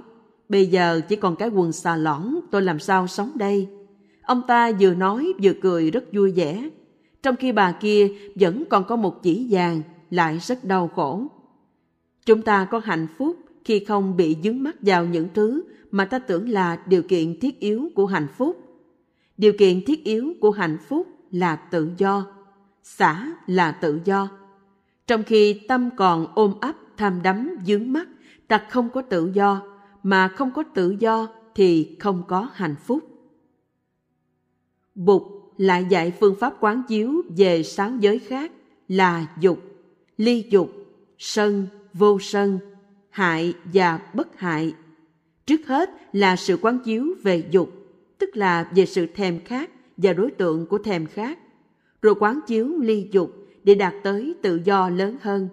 Bây 0.49 0.67
giờ 0.67 1.01
chỉ 1.09 1.17
còn 1.17 1.37
cái 1.37 1.49
quần 1.49 1.73
xà 1.73 1.97
lõn, 1.97 2.41
tôi 2.51 2.63
làm 2.63 2.79
sao 2.79 3.07
sống 3.07 3.31
đây? 3.35 3.69
Ông 4.23 4.43
ta 4.47 4.73
vừa 4.81 4.95
nói 4.95 5.33
vừa 5.43 5.53
cười 5.63 5.91
rất 5.91 6.05
vui 6.13 6.33
vẻ. 6.33 6.71
Trong 7.23 7.37
khi 7.37 7.53
bà 7.53 7.73
kia 7.73 8.09
vẫn 8.35 8.65
còn 8.71 8.85
có 8.85 8.97
một 8.97 9.23
chỉ 9.23 9.47
vàng, 9.51 9.83
lại 10.11 10.39
rất 10.39 10.65
đau 10.65 10.89
khổ. 10.89 11.23
Chúng 12.27 12.43
ta 12.43 12.65
có 12.65 12.81
hạnh 12.85 13.07
phúc 13.19 13.37
khi 13.65 13.85
không 13.85 14.17
bị 14.17 14.37
dướng 14.43 14.63
mắt 14.63 14.77
vào 14.81 15.07
những 15.07 15.29
thứ 15.35 15.63
mà 15.91 16.05
ta 16.05 16.19
tưởng 16.19 16.49
là 16.49 16.83
điều 16.87 17.03
kiện 17.03 17.41
thiết 17.41 17.61
yếu 17.61 17.89
của 17.95 18.07
hạnh 18.07 18.27
phúc. 18.37 18.63
Điều 19.39 19.53
kiện 19.59 19.85
thiết 19.85 20.05
yếu 20.05 20.33
của 20.41 20.51
hạnh 20.51 20.79
phúc 20.89 21.07
là 21.31 21.57
tự 21.57 21.91
do, 21.99 22.27
xã 22.83 23.33
là 23.47 23.73
tự 23.73 24.01
do. 24.05 24.29
Trong 25.07 25.23
khi 25.23 25.61
tâm 25.69 25.91
còn 25.97 26.27
ôm 26.35 26.55
ấp 26.61 26.73
tham 26.97 27.23
đắm 27.23 27.57
dướng 27.67 27.93
mắt, 27.93 28.09
ta 28.49 28.67
không 28.71 28.91
có 28.91 29.03
tự 29.03 29.31
do, 29.35 29.63
mà 30.03 30.29
không 30.29 30.51
có 30.51 30.63
tự 30.63 30.97
do 30.99 31.29
thì 31.55 31.97
không 32.01 32.23
có 32.29 32.49
hạnh 32.53 32.75
phúc. 32.85 33.09
Bụt 34.95 35.23
lại 35.57 35.87
dạy 35.89 36.13
phương 36.21 36.37
pháp 36.41 36.55
quán 36.61 36.83
chiếu 36.89 37.23
về 37.37 37.63
sáu 37.63 37.91
giới 38.01 38.19
khác 38.19 38.53
là 38.89 39.27
dục, 39.41 39.59
ly 40.17 40.45
dục, 40.51 40.73
sân, 41.19 41.67
vô 41.99 42.19
sân, 42.21 42.59
hại 43.11 43.55
và 43.65 44.01
bất 44.15 44.39
hại. 44.39 44.75
Trước 45.47 45.67
hết 45.67 45.91
là 46.13 46.37
sự 46.37 46.59
quán 46.63 46.79
chiếu 46.85 47.15
về 47.23 47.45
dục, 47.51 47.71
tức 48.19 48.37
là 48.37 48.71
về 48.75 48.87
sự 48.87 49.07
thèm 49.07 49.41
khát 49.45 49.71
và 49.97 50.13
đối 50.13 50.31
tượng 50.31 50.67
của 50.67 50.79
thèm 50.79 51.07
khát, 51.07 51.39
rồi 52.03 52.15
quán 52.15 52.41
chiếu 52.47 52.69
ly 52.81 53.09
dục 53.13 53.33
để 53.65 53.75
đạt 53.75 53.95
tới 54.03 54.35
tự 54.43 54.61
do 54.65 54.89
lớn 54.89 55.17
hơn. 55.21 55.49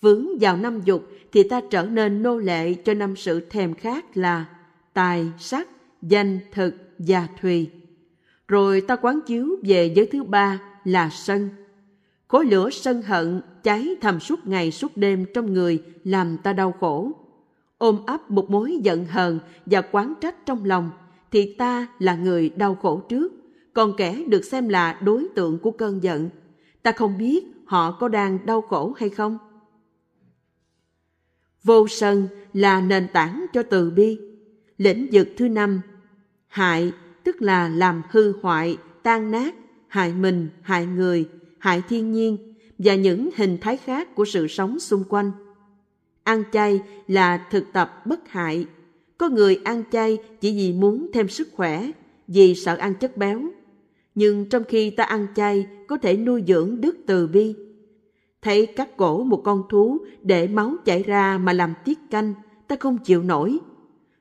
Vướng 0.00 0.38
vào 0.40 0.56
năm 0.56 0.80
dục 0.84 1.08
thì 1.32 1.42
ta 1.42 1.60
trở 1.70 1.86
nên 1.86 2.22
nô 2.22 2.38
lệ 2.38 2.74
cho 2.74 2.94
năm 2.94 3.16
sự 3.16 3.40
thèm 3.40 3.74
khát 3.74 4.16
là 4.16 4.44
tài, 4.92 5.26
sắc, 5.38 5.68
danh, 6.02 6.38
thực 6.52 6.74
và 6.98 7.28
thùy. 7.40 7.70
Rồi 8.48 8.80
ta 8.80 8.96
quán 8.96 9.20
chiếu 9.26 9.56
về 9.62 9.92
giới 9.96 10.06
thứ 10.06 10.22
ba 10.22 10.60
là 10.84 11.10
sân. 11.12 11.48
Khối 12.28 12.44
lửa 12.44 12.70
sân 12.70 13.02
hận 13.02 13.40
cháy 13.68 13.96
thầm 14.00 14.20
suốt 14.20 14.46
ngày 14.46 14.70
suốt 14.70 14.96
đêm 14.96 15.26
trong 15.34 15.52
người 15.54 15.82
làm 16.04 16.36
ta 16.42 16.52
đau 16.52 16.72
khổ. 16.80 17.12
Ôm 17.78 18.06
ấp 18.06 18.30
một 18.30 18.50
mối 18.50 18.78
giận 18.82 19.06
hờn 19.06 19.38
và 19.66 19.80
quán 19.80 20.14
trách 20.20 20.46
trong 20.46 20.64
lòng 20.64 20.90
thì 21.30 21.54
ta 21.54 21.86
là 21.98 22.14
người 22.14 22.48
đau 22.48 22.74
khổ 22.74 23.02
trước, 23.08 23.32
còn 23.72 23.92
kẻ 23.96 24.24
được 24.28 24.44
xem 24.44 24.68
là 24.68 24.92
đối 24.92 25.26
tượng 25.34 25.58
của 25.58 25.70
cơn 25.70 26.02
giận. 26.02 26.30
Ta 26.82 26.92
không 26.92 27.18
biết 27.18 27.44
họ 27.66 27.92
có 27.92 28.08
đang 28.08 28.46
đau 28.46 28.60
khổ 28.60 28.92
hay 28.96 29.08
không? 29.08 29.38
Vô 31.62 31.88
sân 31.88 32.28
là 32.52 32.80
nền 32.80 33.08
tảng 33.12 33.46
cho 33.52 33.62
từ 33.62 33.90
bi. 33.90 34.18
Lĩnh 34.78 35.08
vực 35.12 35.28
thứ 35.36 35.48
năm, 35.48 35.80
hại 36.46 36.92
tức 37.24 37.42
là 37.42 37.68
làm 37.68 38.02
hư 38.10 38.32
hoại, 38.42 38.76
tan 39.02 39.30
nát, 39.30 39.54
hại 39.88 40.12
mình, 40.12 40.48
hại 40.62 40.86
người, 40.86 41.28
hại 41.58 41.82
thiên 41.88 42.12
nhiên 42.12 42.47
và 42.78 42.94
những 42.94 43.30
hình 43.36 43.58
thái 43.60 43.76
khác 43.76 44.14
của 44.14 44.24
sự 44.24 44.48
sống 44.48 44.78
xung 44.78 45.04
quanh. 45.08 45.30
Ăn 46.22 46.42
chay 46.52 46.80
là 47.08 47.46
thực 47.50 47.64
tập 47.72 48.06
bất 48.06 48.28
hại. 48.28 48.66
Có 49.18 49.28
người 49.28 49.60
ăn 49.64 49.82
chay 49.92 50.18
chỉ 50.40 50.56
vì 50.56 50.72
muốn 50.72 51.10
thêm 51.12 51.28
sức 51.28 51.48
khỏe, 51.52 51.90
vì 52.28 52.54
sợ 52.54 52.76
ăn 52.76 52.94
chất 52.94 53.16
béo. 53.16 53.42
Nhưng 54.14 54.48
trong 54.48 54.64
khi 54.68 54.90
ta 54.90 55.04
ăn 55.04 55.26
chay 55.34 55.66
có 55.86 55.96
thể 55.96 56.16
nuôi 56.16 56.42
dưỡng 56.46 56.80
đức 56.80 56.96
từ 57.06 57.26
bi, 57.26 57.54
Thấy 58.42 58.66
cắt 58.66 58.96
cổ 58.96 59.22
một 59.22 59.42
con 59.44 59.62
thú 59.68 59.98
để 60.22 60.48
máu 60.48 60.74
chảy 60.84 61.02
ra 61.02 61.38
mà 61.38 61.52
làm 61.52 61.74
tiết 61.84 61.98
canh, 62.10 62.34
ta 62.68 62.76
không 62.80 62.98
chịu 62.98 63.22
nổi. 63.22 63.58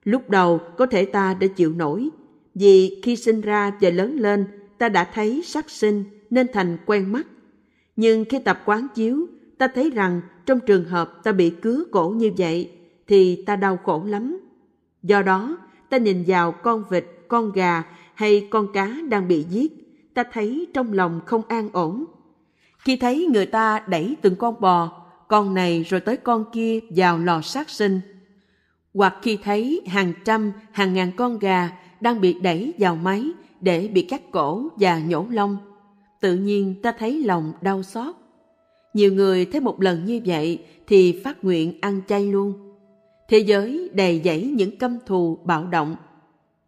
Lúc 0.03 0.29
đầu 0.29 0.59
có 0.77 0.85
thể 0.85 1.05
ta 1.05 1.33
đã 1.33 1.47
chịu 1.47 1.73
nổi, 1.73 2.09
vì 2.55 3.01
khi 3.03 3.15
sinh 3.15 3.41
ra 3.41 3.71
và 3.81 3.89
lớn 3.89 4.15
lên 4.19 4.45
ta 4.77 4.89
đã 4.89 5.09
thấy 5.13 5.41
sắc 5.45 5.69
sinh 5.69 6.03
nên 6.29 6.47
thành 6.53 6.77
quen 6.85 7.11
mắt. 7.11 7.27
Nhưng 7.97 8.25
khi 8.25 8.39
tập 8.39 8.61
quán 8.65 8.87
chiếu, 8.95 9.27
ta 9.57 9.67
thấy 9.67 9.89
rằng 9.89 10.21
trong 10.45 10.59
trường 10.59 10.85
hợp 10.85 11.23
ta 11.23 11.31
bị 11.31 11.49
cứa 11.49 11.83
cổ 11.91 12.09
như 12.09 12.31
vậy 12.37 12.71
thì 13.07 13.43
ta 13.45 13.55
đau 13.55 13.77
khổ 13.77 14.03
lắm. 14.05 14.39
Do 15.03 15.21
đó, 15.21 15.57
ta 15.89 15.97
nhìn 15.97 16.23
vào 16.27 16.51
con 16.51 16.83
vịt, 16.89 17.05
con 17.27 17.51
gà 17.51 17.83
hay 18.13 18.47
con 18.51 18.73
cá 18.73 18.95
đang 19.09 19.27
bị 19.27 19.43
giết, 19.49 19.71
ta 20.13 20.23
thấy 20.33 20.67
trong 20.73 20.93
lòng 20.93 21.21
không 21.25 21.41
an 21.47 21.69
ổn 21.73 22.05
khi 22.87 22.97
thấy 22.97 23.27
người 23.33 23.45
ta 23.45 23.83
đẩy 23.87 24.17
từng 24.21 24.35
con 24.35 24.61
bò, 24.61 25.05
con 25.27 25.53
này 25.53 25.83
rồi 25.83 25.99
tới 25.99 26.17
con 26.17 26.45
kia 26.51 26.79
vào 26.89 27.19
lò 27.19 27.41
sát 27.41 27.69
sinh. 27.69 28.01
Hoặc 28.93 29.15
khi 29.21 29.37
thấy 29.43 29.81
hàng 29.87 30.13
trăm, 30.25 30.51
hàng 30.71 30.93
ngàn 30.93 31.11
con 31.17 31.39
gà 31.39 31.69
đang 32.01 32.21
bị 32.21 32.33
đẩy 32.33 32.73
vào 32.79 32.95
máy 32.95 33.31
để 33.61 33.87
bị 33.87 34.01
cắt 34.01 34.21
cổ 34.31 34.69
và 34.75 34.99
nhổ 34.99 35.25
lông, 35.29 35.57
tự 36.21 36.35
nhiên 36.35 36.75
ta 36.81 36.91
thấy 36.91 37.23
lòng 37.23 37.53
đau 37.61 37.83
xót. 37.83 38.15
Nhiều 38.93 39.13
người 39.13 39.45
thấy 39.45 39.61
một 39.61 39.81
lần 39.81 40.05
như 40.05 40.21
vậy 40.25 40.59
thì 40.87 41.21
phát 41.23 41.43
nguyện 41.43 41.77
ăn 41.81 42.01
chay 42.07 42.25
luôn. 42.31 42.53
Thế 43.29 43.37
giới 43.37 43.89
đầy 43.93 44.21
dẫy 44.23 44.43
những 44.43 44.77
căm 44.77 44.97
thù 45.05 45.37
bạo 45.43 45.67
động. 45.67 45.95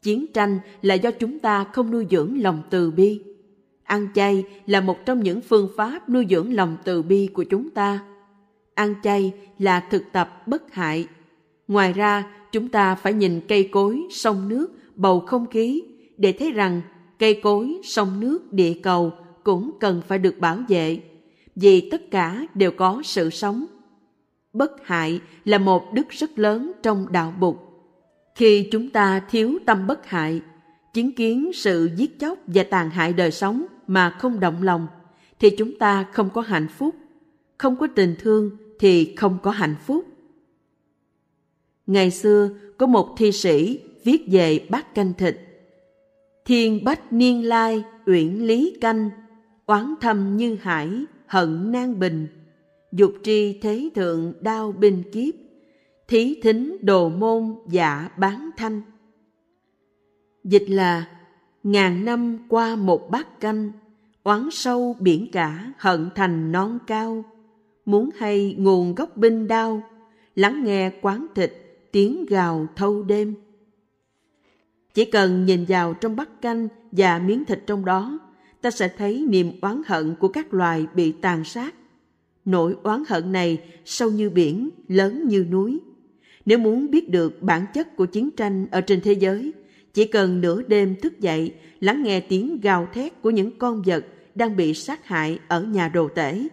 Chiến 0.02 0.26
tranh 0.34 0.60
là 0.82 0.96
do 0.96 1.12
chúng 1.12 1.40
ta 1.40 1.64
không 1.64 1.92
nuôi 1.92 2.06
dưỡng 2.12 2.42
lòng 2.42 2.62
từ 2.70 2.92
bi. 2.92 3.22
Ăn 3.84 4.08
chay 4.16 4.44
là 4.66 4.82
một 4.82 4.98
trong 5.06 5.24
những 5.24 5.42
phương 5.42 5.70
pháp 5.78 6.10
nuôi 6.10 6.26
dưỡng 6.30 6.54
lòng 6.54 6.78
từ 6.84 7.02
bi 7.02 7.30
của 7.34 7.44
chúng 7.44 7.70
ta. 7.70 8.00
Ăn 8.74 8.96
chay 9.04 9.34
là 9.60 9.80
thực 9.80 10.04
tập 10.12 10.48
bất 10.48 10.74
hại. 10.74 11.08
Ngoài 11.68 11.94
ra, 11.94 12.24
chúng 12.52 12.68
ta 12.68 12.96
phải 12.96 13.14
nhìn 13.14 13.42
cây 13.48 13.70
cối, 13.72 14.02
sông 14.10 14.50
nước, 14.50 14.68
bầu 14.96 15.20
không 15.20 15.46
khí 15.46 15.84
để 16.18 16.32
thấy 16.32 16.52
rằng 16.52 16.82
cây 17.20 17.40
cối, 17.44 17.78
sông 17.84 18.20
nước, 18.20 18.54
địa 18.54 18.74
cầu 18.84 19.12
cũng 19.50 19.72
cần 19.80 20.02
phải 20.08 20.20
được 20.20 20.40
bảo 20.40 20.58
vệ 20.68 21.00
vì 21.56 21.90
tất 21.90 22.12
cả 22.12 22.46
đều 22.56 22.72
có 22.72 23.02
sự 23.06 23.30
sống. 23.30 23.66
Bất 24.54 24.72
hại 24.88 25.22
là 25.46 25.58
một 25.58 25.94
đức 25.94 26.10
rất 26.10 26.40
lớn 26.40 26.72
trong 26.84 27.12
đạo 27.12 27.34
Bụt. 27.40 27.56
Khi 28.36 28.68
chúng 28.72 28.90
ta 28.90 29.20
thiếu 29.30 29.60
tâm 29.66 29.88
bất 29.88 30.06
hại, 30.06 30.42
chứng 30.94 31.12
kiến 31.12 31.52
sự 31.54 31.90
giết 31.96 32.20
chóc 32.20 32.40
và 32.48 32.64
tàn 32.64 32.90
hại 32.90 33.14
đời 33.14 33.32
sống 33.32 33.66
mà 33.88 34.10
không 34.10 34.40
động 34.40 34.64
lòng 34.64 34.88
thì 35.40 35.50
chúng 35.58 35.78
ta 35.78 36.06
không 36.14 36.30
có 36.30 36.42
hạnh 36.42 36.68
phúc 36.68 36.96
không 37.58 37.76
có 37.76 37.88
tình 37.96 38.16
thương 38.20 38.58
thì 38.80 39.16
không 39.16 39.38
có 39.44 39.52
hạnh 39.52 39.76
phúc 39.86 40.06
ngày 41.88 42.12
xưa 42.12 42.50
có 42.78 42.86
một 42.86 43.16
thi 43.18 43.32
sĩ 43.32 43.80
viết 44.04 44.26
về 44.32 44.68
bát 44.70 44.96
canh 44.96 45.14
thịt 45.14 45.38
Thiên 46.50 46.84
bách 46.84 47.14
niên 47.14 47.46
lai, 47.46 47.84
uyển 48.06 48.36
lý 48.36 48.78
canh, 48.82 49.10
oán 49.70 49.96
thâm 50.02 50.38
như 50.38 50.58
hải, 50.62 50.90
hận 51.26 51.72
nan 51.72 52.00
bình. 52.00 52.28
Dục 52.92 53.14
tri 53.24 53.60
thế 53.62 53.90
thượng 53.96 54.34
đao 54.42 54.72
binh 54.72 55.04
kiếp, 55.12 55.34
thí 56.08 56.40
thính 56.44 56.78
đồ 56.82 57.10
môn 57.10 57.56
giả 57.68 58.10
bán 58.18 58.50
thanh. 58.58 58.82
Dịch 60.44 60.70
là 60.70 61.08
ngàn 61.64 62.06
năm 62.06 62.38
qua 62.50 62.76
một 62.76 63.12
bát 63.12 63.40
canh, 63.40 63.72
oán 64.24 64.50
sâu 64.52 64.96
biển 65.00 65.28
cả 65.32 65.74
hận 65.78 66.10
thành 66.16 66.52
non 66.52 66.80
cao. 66.88 67.24
Muốn 67.86 68.10
hay 68.18 68.56
nguồn 68.60 68.96
gốc 68.96 69.18
binh 69.18 69.48
đao, 69.48 69.82
lắng 70.36 70.64
nghe 70.64 70.92
quán 71.02 71.28
thịt 71.36 71.54
tiếng 71.92 72.26
gào 72.26 72.68
thâu 72.76 73.04
đêm. 73.04 73.36
Chỉ 74.94 75.06
cần 75.06 75.46
nhìn 75.46 75.66
vào 75.68 75.94
trong 75.94 76.16
bát 76.16 76.42
canh 76.42 76.68
và 76.92 77.20
miếng 77.20 77.46
thịt 77.46 77.64
trong 77.68 77.86
đó, 77.86 78.20
ta 78.62 78.72
sẽ 78.72 78.88
thấy 78.98 79.26
niềm 79.30 79.52
oán 79.62 79.82
hận 79.86 80.16
của 80.20 80.28
các 80.28 80.54
loài 80.54 80.88
bị 80.96 81.12
tàn 81.12 81.44
sát. 81.44 81.76
Nỗi 82.46 82.76
oán 82.84 83.04
hận 83.08 83.32
này 83.32 83.62
sâu 83.86 84.12
như 84.12 84.30
biển, 84.30 84.70
lớn 84.88 85.28
như 85.28 85.46
núi. 85.52 85.80
Nếu 86.46 86.58
muốn 86.58 86.92
biết 86.92 87.10
được 87.10 87.42
bản 87.42 87.66
chất 87.74 87.96
của 87.96 88.06
chiến 88.06 88.32
tranh 88.32 88.68
ở 88.72 88.82
trên 88.82 89.02
thế 89.02 89.14
giới, 89.14 89.54
chỉ 89.94 90.06
cần 90.06 90.42
nửa 90.42 90.62
đêm 90.62 90.96
thức 90.96 91.20
dậy, 91.20 91.54
lắng 91.80 92.04
nghe 92.04 92.20
tiếng 92.20 92.62
gào 92.62 92.88
thét 92.94 93.22
của 93.22 93.30
những 93.30 93.58
con 93.58 93.82
vật 93.86 94.06
đang 94.36 94.56
bị 94.56 94.74
sát 94.74 95.08
hại 95.08 95.40
ở 95.48 95.64
nhà 95.64 95.90
đồ 95.90 96.08
tể. 96.08 96.48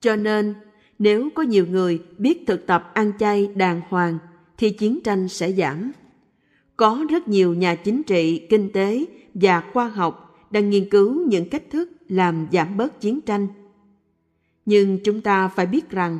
Cho 0.00 0.16
nên, 0.16 0.54
nếu 0.98 1.28
có 1.34 1.42
nhiều 1.42 1.66
người 1.66 2.00
biết 2.18 2.44
thực 2.46 2.66
tập 2.66 2.90
ăn 2.94 3.12
chay 3.18 3.46
đàng 3.54 3.80
hoàng, 3.88 4.18
thì 4.58 4.70
chiến 4.70 5.00
tranh 5.04 5.28
sẽ 5.28 5.52
giảm. 5.52 5.92
Có 6.76 7.06
rất 7.10 7.28
nhiều 7.28 7.54
nhà 7.54 7.74
chính 7.74 8.02
trị, 8.02 8.46
kinh 8.50 8.72
tế 8.72 9.04
và 9.34 9.62
khoa 9.72 9.88
học 9.88 10.29
đang 10.50 10.70
nghiên 10.70 10.90
cứu 10.90 11.26
những 11.26 11.48
cách 11.48 11.70
thức 11.70 11.90
làm 12.08 12.46
giảm 12.52 12.76
bớt 12.76 13.00
chiến 13.00 13.20
tranh. 13.20 13.46
Nhưng 14.66 14.98
chúng 15.04 15.20
ta 15.20 15.48
phải 15.48 15.66
biết 15.66 15.90
rằng, 15.90 16.18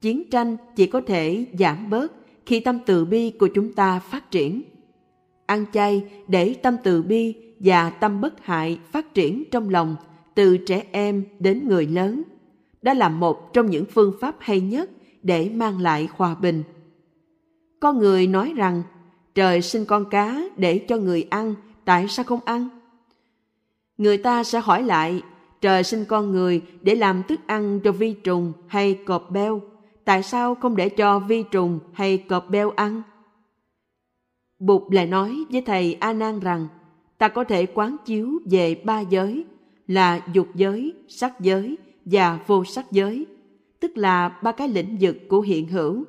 chiến 0.00 0.30
tranh 0.30 0.56
chỉ 0.76 0.86
có 0.86 1.00
thể 1.00 1.46
giảm 1.58 1.90
bớt 1.90 2.12
khi 2.46 2.60
tâm 2.60 2.78
từ 2.86 3.04
bi 3.04 3.30
của 3.30 3.48
chúng 3.54 3.72
ta 3.72 3.98
phát 3.98 4.30
triển. 4.30 4.62
Ăn 5.46 5.64
chay 5.72 6.04
để 6.28 6.54
tâm 6.54 6.76
từ 6.84 7.02
bi 7.02 7.34
và 7.60 7.90
tâm 7.90 8.20
bất 8.20 8.44
hại 8.44 8.78
phát 8.92 9.14
triển 9.14 9.44
trong 9.50 9.70
lòng 9.70 9.96
từ 10.34 10.56
trẻ 10.56 10.84
em 10.92 11.24
đến 11.38 11.68
người 11.68 11.86
lớn. 11.86 12.22
Đó 12.82 12.94
là 12.94 13.08
một 13.08 13.52
trong 13.52 13.70
những 13.70 13.84
phương 13.84 14.12
pháp 14.20 14.36
hay 14.38 14.60
nhất 14.60 14.90
để 15.22 15.50
mang 15.54 15.80
lại 15.80 16.08
hòa 16.16 16.34
bình. 16.34 16.62
Có 17.80 17.92
người 17.92 18.26
nói 18.26 18.52
rằng 18.56 18.82
trời 19.34 19.62
sinh 19.62 19.84
con 19.84 20.04
cá 20.10 20.42
để 20.56 20.78
cho 20.78 20.96
người 20.96 21.26
ăn, 21.30 21.54
tại 21.84 22.08
sao 22.08 22.24
không 22.24 22.40
ăn? 22.44 22.68
Người 23.98 24.18
ta 24.18 24.44
sẽ 24.44 24.60
hỏi 24.60 24.82
lại, 24.82 25.22
trời 25.60 25.84
sinh 25.84 26.04
con 26.04 26.32
người 26.32 26.62
để 26.82 26.94
làm 26.94 27.22
thức 27.22 27.40
ăn 27.46 27.80
cho 27.84 27.92
vi 27.92 28.12
trùng 28.12 28.52
hay 28.66 28.94
cọp 28.94 29.30
beo, 29.30 29.60
tại 30.04 30.22
sao 30.22 30.54
không 30.54 30.76
để 30.76 30.88
cho 30.88 31.18
vi 31.18 31.42
trùng 31.42 31.78
hay 31.92 32.18
cọp 32.18 32.50
beo 32.50 32.70
ăn? 32.70 33.02
Bụt 34.58 34.82
lại 34.92 35.06
nói 35.06 35.44
với 35.50 35.62
thầy 35.62 35.94
A 35.94 36.12
Nan 36.12 36.40
rằng, 36.40 36.66
ta 37.18 37.28
có 37.28 37.44
thể 37.44 37.66
quán 37.66 37.96
chiếu 38.04 38.38
về 38.50 38.82
ba 38.84 39.00
giới 39.00 39.44
là 39.86 40.20
dục 40.32 40.48
giới, 40.54 40.92
sắc 41.08 41.40
giới 41.40 41.78
và 42.04 42.38
vô 42.46 42.64
sắc 42.64 42.92
giới, 42.92 43.26
tức 43.80 43.96
là 43.96 44.28
ba 44.42 44.52
cái 44.52 44.68
lĩnh 44.68 44.96
vực 45.00 45.16
của 45.28 45.40
hiện 45.40 45.68
hữu. 45.68 46.04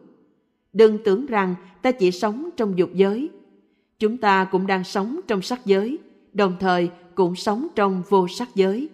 Đừng 0.74 0.98
tưởng 1.04 1.26
rằng 1.26 1.56
ta 1.82 1.92
chỉ 1.92 2.12
sống 2.12 2.50
trong 2.58 2.78
dục 2.78 2.90
giới. 2.94 3.30
Chúng 4.00 4.18
ta 4.18 4.44
cũng 4.46 4.68
đang 4.68 4.84
sống 4.84 5.20
trong 5.28 5.42
sắc 5.42 5.66
giới, 5.66 5.98
đồng 6.38 6.56
thời 6.60 6.90
cũng 7.16 7.36
sống 7.36 7.68
trong 7.76 8.04
vô 8.10 8.28
sắc 8.28 8.56
giới. 8.56 8.90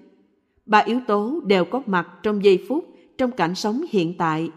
Ba 0.66 0.80
yếu 0.80 1.00
tố 1.08 1.40
đều 1.46 1.66
có 1.66 1.82
mặt 1.86 2.08
trong 2.24 2.44
giây 2.44 2.66
phút 2.68 2.86
trong 3.18 3.32
cảnh 3.32 3.56
sống 3.56 3.82
hiện 3.90 4.18
tại. 4.18 4.52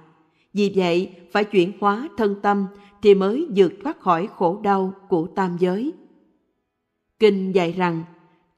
Vì 0.53 0.73
vậy, 0.77 1.15
phải 1.33 1.45
chuyển 1.45 1.73
hóa 1.81 2.09
thân 2.17 2.37
tâm 2.43 2.67
thì 3.03 3.15
mới 3.15 3.47
vượt 3.57 3.73
thoát 3.83 4.01
khỏi 4.01 4.29
khổ 4.37 4.61
đau 4.63 4.93
của 5.09 5.27
tam 5.27 5.57
giới. 5.59 5.93
Kinh 7.19 7.53
dạy 7.53 7.73
rằng, 7.73 8.03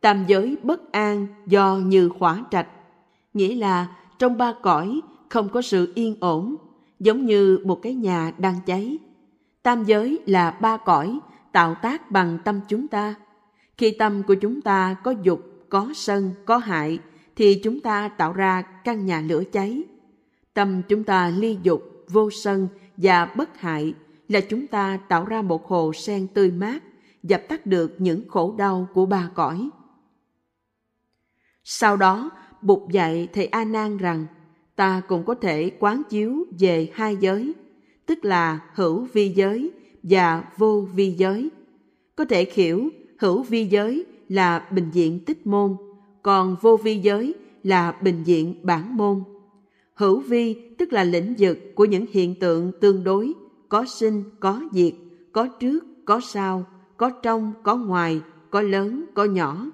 tam 0.00 0.24
giới 0.26 0.56
bất 0.62 0.92
an 0.92 1.26
do 1.46 1.76
như 1.76 2.08
khỏa 2.08 2.44
trạch, 2.50 2.68
nghĩa 3.34 3.54
là 3.54 3.96
trong 4.18 4.38
ba 4.38 4.54
cõi 4.62 5.00
không 5.28 5.48
có 5.48 5.62
sự 5.62 5.92
yên 5.94 6.16
ổn, 6.20 6.56
giống 7.00 7.26
như 7.26 7.58
một 7.64 7.82
cái 7.82 7.94
nhà 7.94 8.32
đang 8.38 8.56
cháy. 8.66 8.98
Tam 9.62 9.84
giới 9.84 10.18
là 10.26 10.50
ba 10.50 10.76
cõi 10.76 11.18
tạo 11.52 11.74
tác 11.82 12.10
bằng 12.10 12.38
tâm 12.44 12.60
chúng 12.68 12.88
ta. 12.88 13.14
Khi 13.78 13.90
tâm 13.90 14.22
của 14.22 14.34
chúng 14.34 14.60
ta 14.60 14.96
có 15.04 15.14
dục, 15.22 15.40
có 15.68 15.90
sân, 15.94 16.30
có 16.44 16.56
hại, 16.56 16.98
thì 17.36 17.60
chúng 17.64 17.80
ta 17.80 18.08
tạo 18.08 18.32
ra 18.32 18.62
căn 18.62 19.06
nhà 19.06 19.20
lửa 19.20 19.42
cháy. 19.52 19.82
Tâm 20.54 20.82
chúng 20.88 21.04
ta 21.04 21.28
ly 21.28 21.58
dục, 21.62 21.82
vô 22.08 22.30
sân 22.30 22.68
và 22.96 23.24
bất 23.36 23.58
hại 23.58 23.94
là 24.28 24.40
chúng 24.40 24.66
ta 24.66 24.98
tạo 25.08 25.24
ra 25.24 25.42
một 25.42 25.66
hồ 25.66 25.92
sen 25.92 26.26
tươi 26.34 26.50
mát, 26.50 26.82
dập 27.22 27.42
tắt 27.48 27.66
được 27.66 27.94
những 27.98 28.28
khổ 28.28 28.54
đau 28.58 28.88
của 28.94 29.06
ba 29.06 29.30
cõi. 29.34 29.68
Sau 31.64 31.96
đó, 31.96 32.30
Bụt 32.62 32.90
dạy 32.90 33.28
thầy 33.32 33.46
A 33.46 33.64
Nan 33.64 33.96
rằng 33.96 34.26
ta 34.76 35.02
cũng 35.08 35.24
có 35.24 35.34
thể 35.34 35.70
quán 35.78 36.02
chiếu 36.10 36.46
về 36.58 36.90
hai 36.94 37.16
giới, 37.16 37.52
tức 38.06 38.24
là 38.24 38.60
hữu 38.74 39.06
vi 39.12 39.28
giới 39.28 39.70
và 40.02 40.44
vô 40.56 40.88
vi 40.94 41.10
giới. 41.10 41.50
Có 42.16 42.24
thể 42.24 42.46
hiểu 42.52 42.90
hữu 43.18 43.42
vi 43.42 43.64
giới 43.64 44.04
là 44.28 44.68
bình 44.70 44.90
diện 44.92 45.20
tích 45.24 45.46
môn, 45.46 45.76
còn 46.22 46.56
vô 46.60 46.76
vi 46.76 46.98
giới 46.98 47.34
là 47.62 47.92
bình 48.02 48.22
diện 48.24 48.54
bản 48.62 48.96
môn. 48.96 49.22
Hữu 49.94 50.20
vi 50.20 50.54
tức 50.78 50.92
là 50.92 51.04
lĩnh 51.04 51.34
vực 51.38 51.58
của 51.74 51.84
những 51.84 52.06
hiện 52.12 52.34
tượng 52.34 52.72
tương 52.80 53.04
đối, 53.04 53.32
có 53.68 53.84
sinh, 53.88 54.24
có 54.40 54.60
diệt, 54.72 54.94
có 55.32 55.48
trước, 55.60 55.84
có 56.04 56.20
sau, 56.20 56.66
có 56.96 57.10
trong, 57.10 57.52
có 57.62 57.76
ngoài, 57.76 58.20
có 58.50 58.62
lớn, 58.62 59.04
có 59.14 59.24
nhỏ. 59.24 59.70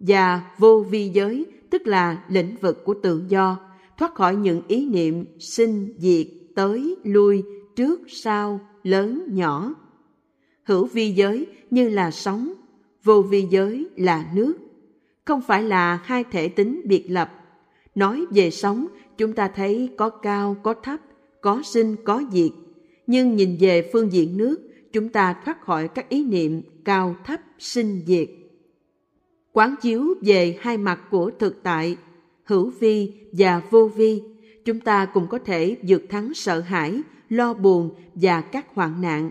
Và 0.00 0.54
vô 0.58 0.84
vi 0.90 1.08
giới 1.08 1.46
tức 1.70 1.86
là 1.86 2.24
lĩnh 2.28 2.56
vực 2.60 2.84
của 2.84 2.94
tự 3.02 3.24
do, 3.28 3.58
thoát 3.98 4.14
khỏi 4.14 4.36
những 4.36 4.62
ý 4.68 4.86
niệm 4.86 5.24
sinh, 5.38 5.94
diệt, 5.98 6.26
tới, 6.54 6.96
lui, 7.04 7.42
trước, 7.76 8.00
sau, 8.08 8.60
lớn, 8.82 9.22
nhỏ. 9.28 9.74
Hữu 10.64 10.86
vi 10.86 11.10
giới 11.10 11.46
như 11.70 11.88
là 11.88 12.10
sóng, 12.10 12.52
vô 13.04 13.22
vi 13.22 13.46
giới 13.50 13.86
là 13.96 14.30
nước. 14.34 14.54
Không 15.24 15.40
phải 15.46 15.62
là 15.62 16.00
hai 16.04 16.24
thể 16.24 16.48
tính 16.48 16.82
biệt 16.84 17.04
lập. 17.08 17.30
Nói 17.94 18.24
về 18.30 18.50
sóng, 18.50 18.86
chúng 19.18 19.32
ta 19.32 19.48
thấy 19.48 19.90
có 19.96 20.10
cao, 20.10 20.56
có 20.62 20.74
thấp, 20.74 21.00
có 21.40 21.62
sinh, 21.64 21.96
có 22.04 22.22
diệt. 22.32 22.50
Nhưng 23.06 23.36
nhìn 23.36 23.56
về 23.60 23.90
phương 23.92 24.12
diện 24.12 24.36
nước, 24.36 24.56
chúng 24.92 25.08
ta 25.08 25.36
thoát 25.44 25.60
khỏi 25.60 25.88
các 25.88 26.08
ý 26.08 26.24
niệm 26.24 26.62
cao 26.84 27.16
thấp, 27.24 27.40
sinh 27.58 28.02
diệt. 28.06 28.28
Quán 29.52 29.74
chiếu 29.82 30.14
về 30.22 30.58
hai 30.60 30.78
mặt 30.78 31.00
của 31.10 31.30
thực 31.38 31.62
tại, 31.62 31.96
hữu 32.44 32.70
vi 32.80 33.12
và 33.32 33.62
vô 33.70 33.88
vi, 33.88 34.22
chúng 34.64 34.80
ta 34.80 35.06
cũng 35.06 35.26
có 35.26 35.38
thể 35.38 35.76
vượt 35.88 36.02
thắng 36.08 36.34
sợ 36.34 36.60
hãi, 36.60 37.00
lo 37.28 37.54
buồn 37.54 37.94
và 38.14 38.40
các 38.40 38.74
hoạn 38.74 39.00
nạn. 39.00 39.30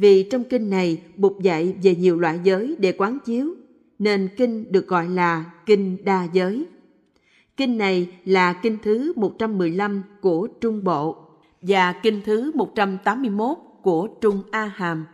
Vì 0.00 0.22
trong 0.22 0.44
kinh 0.44 0.70
này 0.70 1.02
Bụt 1.16 1.40
dạy 1.40 1.74
về 1.82 1.94
nhiều 1.94 2.20
loại 2.20 2.40
giới 2.44 2.76
để 2.78 2.92
quán 2.92 3.18
chiếu, 3.24 3.54
nên 3.98 4.28
kinh 4.36 4.72
được 4.72 4.86
gọi 4.86 5.08
là 5.08 5.50
kinh 5.66 6.04
đa 6.04 6.24
giới. 6.32 6.66
Kinh 7.56 7.78
này 7.78 8.18
là 8.24 8.52
kinh 8.52 8.78
thứ 8.82 9.12
115 9.16 10.02
của 10.20 10.48
Trung 10.60 10.84
Bộ 10.84 11.16
và 11.62 11.92
kinh 11.92 12.20
thứ 12.24 12.52
181 12.54 13.58
của 13.82 14.08
Trung 14.20 14.42
A 14.50 14.64
Hàm. 14.64 15.06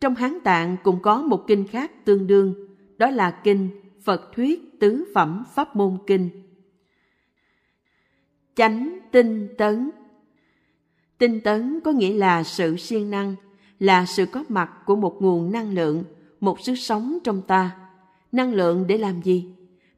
Trong 0.00 0.14
Hán 0.14 0.38
Tạng 0.44 0.76
cũng 0.82 1.02
có 1.02 1.22
một 1.22 1.44
kinh 1.46 1.66
khác 1.66 2.04
tương 2.04 2.26
đương, 2.26 2.54
đó 2.98 3.10
là 3.10 3.30
kinh 3.30 3.68
Phật 4.02 4.32
Thuyết 4.34 4.80
Tứ 4.80 5.04
Phẩm 5.14 5.44
Pháp 5.54 5.76
Môn 5.76 5.98
Kinh. 6.06 6.30
Chánh 8.54 8.98
tinh 9.12 9.48
tấn 9.58 9.90
Tinh 11.18 11.40
tấn 11.40 11.80
có 11.84 11.92
nghĩa 11.92 12.14
là 12.14 12.42
sự 12.42 12.76
siêng 12.76 13.10
năng, 13.10 13.34
là 13.80 14.06
sự 14.06 14.26
có 14.26 14.44
mặt 14.48 14.70
của 14.86 14.96
một 14.96 15.16
nguồn 15.22 15.52
năng 15.52 15.74
lượng, 15.74 16.04
một 16.40 16.60
sức 16.60 16.74
sống 16.74 17.18
trong 17.24 17.42
ta. 17.42 17.76
Năng 18.32 18.52
lượng 18.52 18.86
để 18.86 18.98
làm 18.98 19.22
gì? 19.22 19.46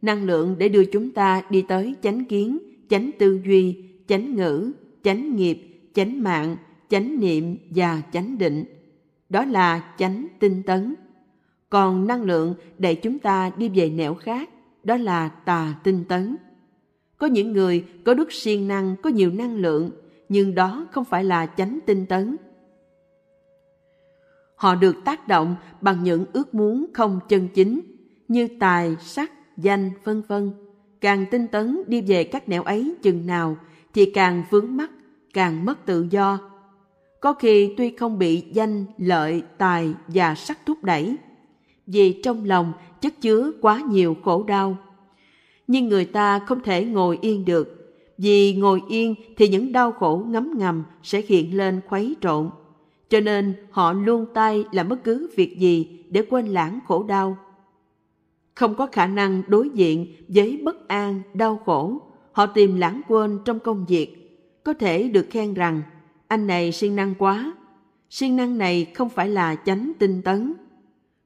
Năng 0.02 0.24
lượng 0.24 0.56
để 0.58 0.68
đưa 0.68 0.84
chúng 0.84 1.10
ta 1.10 1.42
đi 1.50 1.62
tới 1.68 1.94
chánh 2.02 2.24
kiến, 2.24 2.58
chánh 2.88 3.10
tư 3.18 3.40
duy, 3.44 3.76
chánh 4.06 4.34
ngữ, 4.34 4.72
chánh 5.04 5.36
nghiệp, 5.36 5.58
chánh 5.94 6.22
mạng, 6.22 6.56
chánh 6.88 7.20
niệm 7.20 7.56
và 7.70 8.02
chánh 8.12 8.38
định. 8.38 8.64
Đó 9.28 9.44
là 9.44 9.94
chánh 9.98 10.26
tinh 10.38 10.62
tấn. 10.62 10.94
Còn 11.70 12.06
năng 12.06 12.22
lượng 12.22 12.54
để 12.78 12.94
chúng 12.94 13.18
ta 13.18 13.50
đi 13.56 13.68
về 13.68 13.90
nẻo 13.90 14.14
khác, 14.14 14.50
đó 14.84 14.96
là 14.96 15.28
tà 15.28 15.74
tinh 15.84 16.04
tấn. 16.08 16.36
Có 17.18 17.26
những 17.26 17.52
người 17.52 17.84
có 18.04 18.14
đức 18.14 18.32
siêng 18.32 18.68
năng, 18.68 18.96
có 19.02 19.10
nhiều 19.10 19.30
năng 19.30 19.56
lượng, 19.56 19.90
nhưng 20.28 20.54
đó 20.54 20.86
không 20.92 21.04
phải 21.04 21.24
là 21.24 21.46
chánh 21.46 21.78
tinh 21.86 22.06
tấn. 22.06 22.36
Họ 24.62 24.74
được 24.74 25.04
tác 25.04 25.28
động 25.28 25.56
bằng 25.80 26.04
những 26.04 26.24
ước 26.32 26.54
muốn 26.54 26.86
không 26.92 27.20
chân 27.28 27.48
chính 27.48 27.80
như 28.28 28.48
tài, 28.60 28.96
sắc, 29.00 29.32
danh, 29.56 29.90
vân 30.04 30.22
vân. 30.28 30.52
Càng 31.00 31.26
tinh 31.30 31.46
tấn 31.46 31.82
đi 31.86 32.00
về 32.00 32.24
các 32.24 32.48
nẻo 32.48 32.62
ấy 32.62 32.94
chừng 33.02 33.26
nào 33.26 33.56
thì 33.94 34.04
càng 34.04 34.42
vướng 34.50 34.76
mắc, 34.76 34.90
càng 35.34 35.64
mất 35.64 35.86
tự 35.86 36.06
do. 36.10 36.38
Có 37.20 37.32
khi 37.32 37.74
tuy 37.76 37.90
không 37.96 38.18
bị 38.18 38.40
danh, 38.52 38.84
lợi, 38.98 39.42
tài 39.58 39.94
và 40.08 40.34
sắc 40.34 40.58
thúc 40.66 40.84
đẩy, 40.84 41.16
vì 41.86 42.20
trong 42.22 42.44
lòng 42.44 42.72
chất 43.00 43.20
chứa 43.20 43.52
quá 43.60 43.80
nhiều 43.80 44.16
khổ 44.24 44.42
đau. 44.42 44.76
Nhưng 45.66 45.88
người 45.88 46.04
ta 46.04 46.38
không 46.38 46.60
thể 46.60 46.84
ngồi 46.84 47.18
yên 47.20 47.44
được, 47.44 47.96
vì 48.18 48.54
ngồi 48.54 48.82
yên 48.88 49.14
thì 49.36 49.48
những 49.48 49.72
đau 49.72 49.92
khổ 49.92 50.24
ngấm 50.28 50.54
ngầm 50.58 50.84
sẽ 51.02 51.22
hiện 51.28 51.56
lên 51.56 51.80
khuấy 51.88 52.16
trộn. 52.20 52.50
Cho 53.12 53.20
nên 53.20 53.54
họ 53.70 53.92
luôn 53.92 54.26
tay 54.34 54.64
làm 54.72 54.88
bất 54.88 55.04
cứ 55.04 55.30
việc 55.36 55.58
gì 55.58 56.04
để 56.10 56.22
quên 56.30 56.46
lãng 56.46 56.78
khổ 56.86 57.02
đau. 57.02 57.36
Không 58.54 58.74
có 58.74 58.86
khả 58.86 59.06
năng 59.06 59.42
đối 59.48 59.68
diện 59.70 60.06
với 60.28 60.60
bất 60.64 60.88
an, 60.88 61.22
đau 61.34 61.60
khổ, 61.64 62.00
họ 62.32 62.46
tìm 62.46 62.76
lãng 62.76 63.00
quên 63.08 63.38
trong 63.44 63.58
công 63.58 63.84
việc. 63.88 64.38
Có 64.64 64.72
thể 64.72 65.08
được 65.08 65.26
khen 65.30 65.54
rằng, 65.54 65.82
anh 66.28 66.46
này 66.46 66.72
siêng 66.72 66.96
năng 66.96 67.14
quá. 67.14 67.52
Siêng 68.10 68.36
năng 68.36 68.58
này 68.58 68.84
không 68.94 69.08
phải 69.08 69.28
là 69.28 69.54
chánh 69.54 69.92
tinh 69.98 70.22
tấn. 70.22 70.54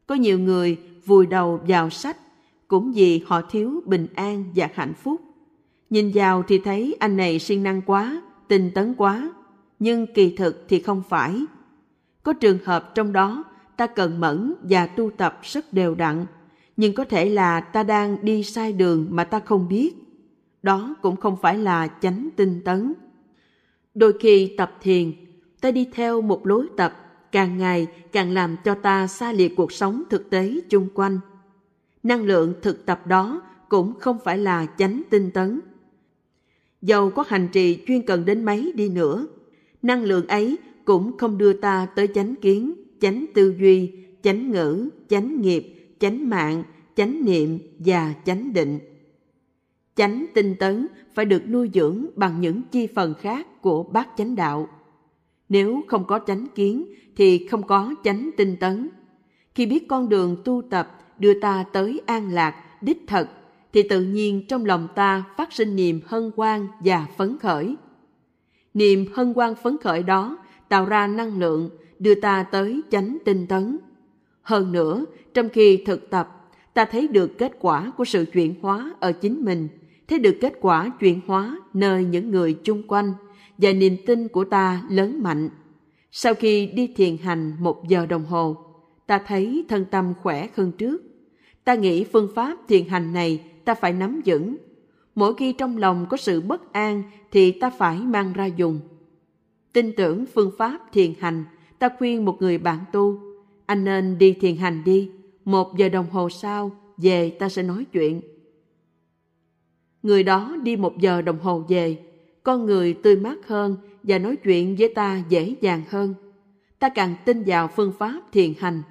Có 0.06 0.14
nhiều 0.14 0.38
người 0.38 0.78
vùi 1.04 1.26
đầu 1.26 1.60
vào 1.68 1.90
sách 1.90 2.16
cũng 2.68 2.92
vì 2.92 3.22
họ 3.26 3.42
thiếu 3.50 3.82
bình 3.84 4.06
an 4.14 4.44
và 4.54 4.68
hạnh 4.74 4.94
phúc. 4.94 5.20
Nhìn 5.90 6.10
vào 6.14 6.42
thì 6.42 6.58
thấy 6.58 6.96
anh 7.00 7.16
này 7.16 7.38
siêng 7.38 7.62
năng 7.62 7.82
quá, 7.82 8.22
tinh 8.48 8.70
tấn 8.74 8.94
quá, 8.94 9.30
nhưng 9.78 10.06
kỳ 10.14 10.36
thực 10.36 10.64
thì 10.68 10.80
không 10.80 11.02
phải. 11.08 11.40
Có 12.26 12.32
trường 12.32 12.58
hợp 12.64 12.94
trong 12.94 13.12
đó 13.12 13.44
ta 13.76 13.86
cần 13.86 14.20
mẫn 14.20 14.54
và 14.62 14.86
tu 14.86 15.10
tập 15.10 15.38
rất 15.42 15.72
đều 15.72 15.94
đặn, 15.94 16.26
nhưng 16.76 16.94
có 16.94 17.04
thể 17.04 17.28
là 17.28 17.60
ta 17.60 17.82
đang 17.82 18.24
đi 18.24 18.42
sai 18.42 18.72
đường 18.72 19.06
mà 19.10 19.24
ta 19.24 19.40
không 19.40 19.68
biết. 19.68 19.94
Đó 20.62 20.96
cũng 21.02 21.16
không 21.16 21.36
phải 21.42 21.58
là 21.58 21.88
chánh 22.00 22.28
tinh 22.36 22.60
tấn. 22.64 22.94
Đôi 23.94 24.12
khi 24.20 24.54
tập 24.56 24.72
thiền, 24.80 25.12
ta 25.60 25.70
đi 25.70 25.88
theo 25.92 26.20
một 26.20 26.46
lối 26.46 26.66
tập 26.76 26.92
càng 27.32 27.58
ngày 27.58 27.86
càng 28.12 28.34
làm 28.34 28.56
cho 28.64 28.74
ta 28.74 29.06
xa 29.06 29.32
lìa 29.32 29.48
cuộc 29.48 29.72
sống 29.72 30.02
thực 30.10 30.30
tế 30.30 30.60
chung 30.68 30.88
quanh. 30.94 31.18
Năng 32.02 32.24
lượng 32.24 32.54
thực 32.62 32.86
tập 32.86 33.06
đó 33.06 33.42
cũng 33.68 33.92
không 34.00 34.18
phải 34.24 34.38
là 34.38 34.66
chánh 34.78 35.02
tinh 35.10 35.30
tấn. 35.30 35.60
Dầu 36.82 37.10
có 37.10 37.24
hành 37.28 37.48
trì 37.52 37.84
chuyên 37.86 38.02
cần 38.02 38.24
đến 38.24 38.44
mấy 38.44 38.72
đi 38.76 38.88
nữa, 38.88 39.26
năng 39.82 40.02
lượng 40.04 40.26
ấy 40.26 40.58
cũng 40.86 41.16
không 41.18 41.38
đưa 41.38 41.52
ta 41.52 41.86
tới 41.96 42.08
chánh 42.14 42.34
kiến, 42.34 42.74
chánh 43.00 43.26
tư 43.34 43.54
duy, 43.60 43.92
chánh 44.22 44.50
ngữ, 44.50 44.88
chánh 45.08 45.40
nghiệp, 45.40 45.94
chánh 45.98 46.28
mạng, 46.28 46.62
chánh 46.96 47.24
niệm 47.24 47.58
và 47.78 48.14
chánh 48.24 48.52
định. 48.52 48.78
Chánh 49.94 50.26
tinh 50.34 50.54
tấn 50.58 50.86
phải 51.14 51.24
được 51.24 51.48
nuôi 51.48 51.70
dưỡng 51.74 52.06
bằng 52.16 52.40
những 52.40 52.62
chi 52.70 52.86
phần 52.94 53.14
khác 53.14 53.62
của 53.62 53.82
bát 53.82 54.08
chánh 54.16 54.36
đạo. 54.36 54.68
Nếu 55.48 55.82
không 55.86 56.04
có 56.06 56.20
chánh 56.26 56.46
kiến 56.54 56.84
thì 57.16 57.46
không 57.46 57.62
có 57.62 57.94
chánh 58.04 58.30
tinh 58.36 58.56
tấn. 58.60 58.88
Khi 59.54 59.66
biết 59.66 59.88
con 59.88 60.08
đường 60.08 60.36
tu 60.44 60.62
tập 60.70 60.98
đưa 61.18 61.40
ta 61.40 61.64
tới 61.72 62.00
an 62.06 62.30
lạc, 62.30 62.82
đích 62.82 63.04
thật, 63.06 63.28
thì 63.72 63.82
tự 63.82 64.04
nhiên 64.04 64.46
trong 64.48 64.64
lòng 64.64 64.88
ta 64.94 65.24
phát 65.36 65.52
sinh 65.52 65.76
niềm 65.76 66.00
hân 66.06 66.30
hoan 66.36 66.66
và 66.84 67.06
phấn 67.16 67.38
khởi. 67.38 67.76
Niềm 68.74 69.06
hân 69.14 69.32
hoan 69.34 69.54
phấn 69.54 69.76
khởi 69.78 70.02
đó 70.02 70.38
tạo 70.68 70.84
ra 70.86 71.06
năng 71.06 71.38
lượng 71.38 71.70
đưa 71.98 72.14
ta 72.14 72.42
tới 72.42 72.80
chánh 72.90 73.18
tinh 73.24 73.46
tấn. 73.46 73.78
Hơn 74.42 74.72
nữa, 74.72 75.04
trong 75.34 75.48
khi 75.48 75.76
thực 75.76 76.10
tập, 76.10 76.50
ta 76.74 76.84
thấy 76.84 77.08
được 77.08 77.38
kết 77.38 77.52
quả 77.60 77.92
của 77.96 78.04
sự 78.04 78.24
chuyển 78.32 78.54
hóa 78.62 78.94
ở 79.00 79.12
chính 79.12 79.44
mình, 79.44 79.68
thấy 80.08 80.18
được 80.18 80.36
kết 80.40 80.52
quả 80.60 80.92
chuyển 81.00 81.20
hóa 81.26 81.58
nơi 81.74 82.04
những 82.04 82.30
người 82.30 82.54
chung 82.64 82.82
quanh 82.88 83.12
và 83.58 83.72
niềm 83.72 83.96
tin 84.06 84.28
của 84.28 84.44
ta 84.44 84.82
lớn 84.90 85.22
mạnh. 85.22 85.48
Sau 86.10 86.34
khi 86.34 86.66
đi 86.66 86.86
thiền 86.86 87.16
hành 87.16 87.52
một 87.60 87.88
giờ 87.88 88.06
đồng 88.06 88.24
hồ, 88.24 88.56
ta 89.06 89.18
thấy 89.26 89.64
thân 89.68 89.84
tâm 89.90 90.12
khỏe 90.22 90.48
hơn 90.56 90.72
trước. 90.72 91.02
Ta 91.64 91.74
nghĩ 91.74 92.04
phương 92.04 92.28
pháp 92.34 92.56
thiền 92.68 92.88
hành 92.88 93.12
này 93.12 93.40
ta 93.64 93.74
phải 93.74 93.92
nắm 93.92 94.20
vững. 94.26 94.56
Mỗi 95.14 95.34
khi 95.34 95.52
trong 95.52 95.76
lòng 95.76 96.06
có 96.10 96.16
sự 96.16 96.40
bất 96.40 96.72
an 96.72 97.02
thì 97.32 97.50
ta 97.52 97.70
phải 97.70 97.98
mang 97.98 98.32
ra 98.32 98.46
dùng. 98.46 98.80
Tin 99.76 99.92
tưởng 99.92 100.26
phương 100.26 100.50
pháp 100.58 100.78
thiền 100.92 101.12
hành, 101.20 101.44
ta 101.78 101.88
khuyên 101.98 102.24
một 102.24 102.36
người 102.40 102.58
bạn 102.58 102.78
tu, 102.92 103.20
anh 103.66 103.84
nên 103.84 104.18
đi 104.18 104.32
thiền 104.32 104.56
hành 104.56 104.84
đi, 104.84 105.10
một 105.44 105.78
giờ 105.78 105.88
đồng 105.88 106.10
hồ 106.10 106.30
sau 106.30 106.70
về 106.96 107.30
ta 107.30 107.48
sẽ 107.48 107.62
nói 107.62 107.84
chuyện. 107.92 108.20
Người 110.02 110.22
đó 110.22 110.56
đi 110.62 110.76
một 110.76 111.00
giờ 111.00 111.22
đồng 111.22 111.38
hồ 111.38 111.64
về, 111.68 111.98
con 112.42 112.66
người 112.66 112.94
tươi 112.94 113.16
mát 113.16 113.46
hơn 113.46 113.76
và 114.02 114.18
nói 114.18 114.36
chuyện 114.36 114.76
với 114.78 114.92
ta 114.94 115.22
dễ 115.28 115.54
dàng 115.60 115.82
hơn. 115.88 116.14
Ta 116.78 116.88
càng 116.88 117.14
tin 117.24 117.42
vào 117.46 117.68
phương 117.76 117.92
pháp 117.98 118.20
thiền 118.32 118.52
hành. 118.58 118.82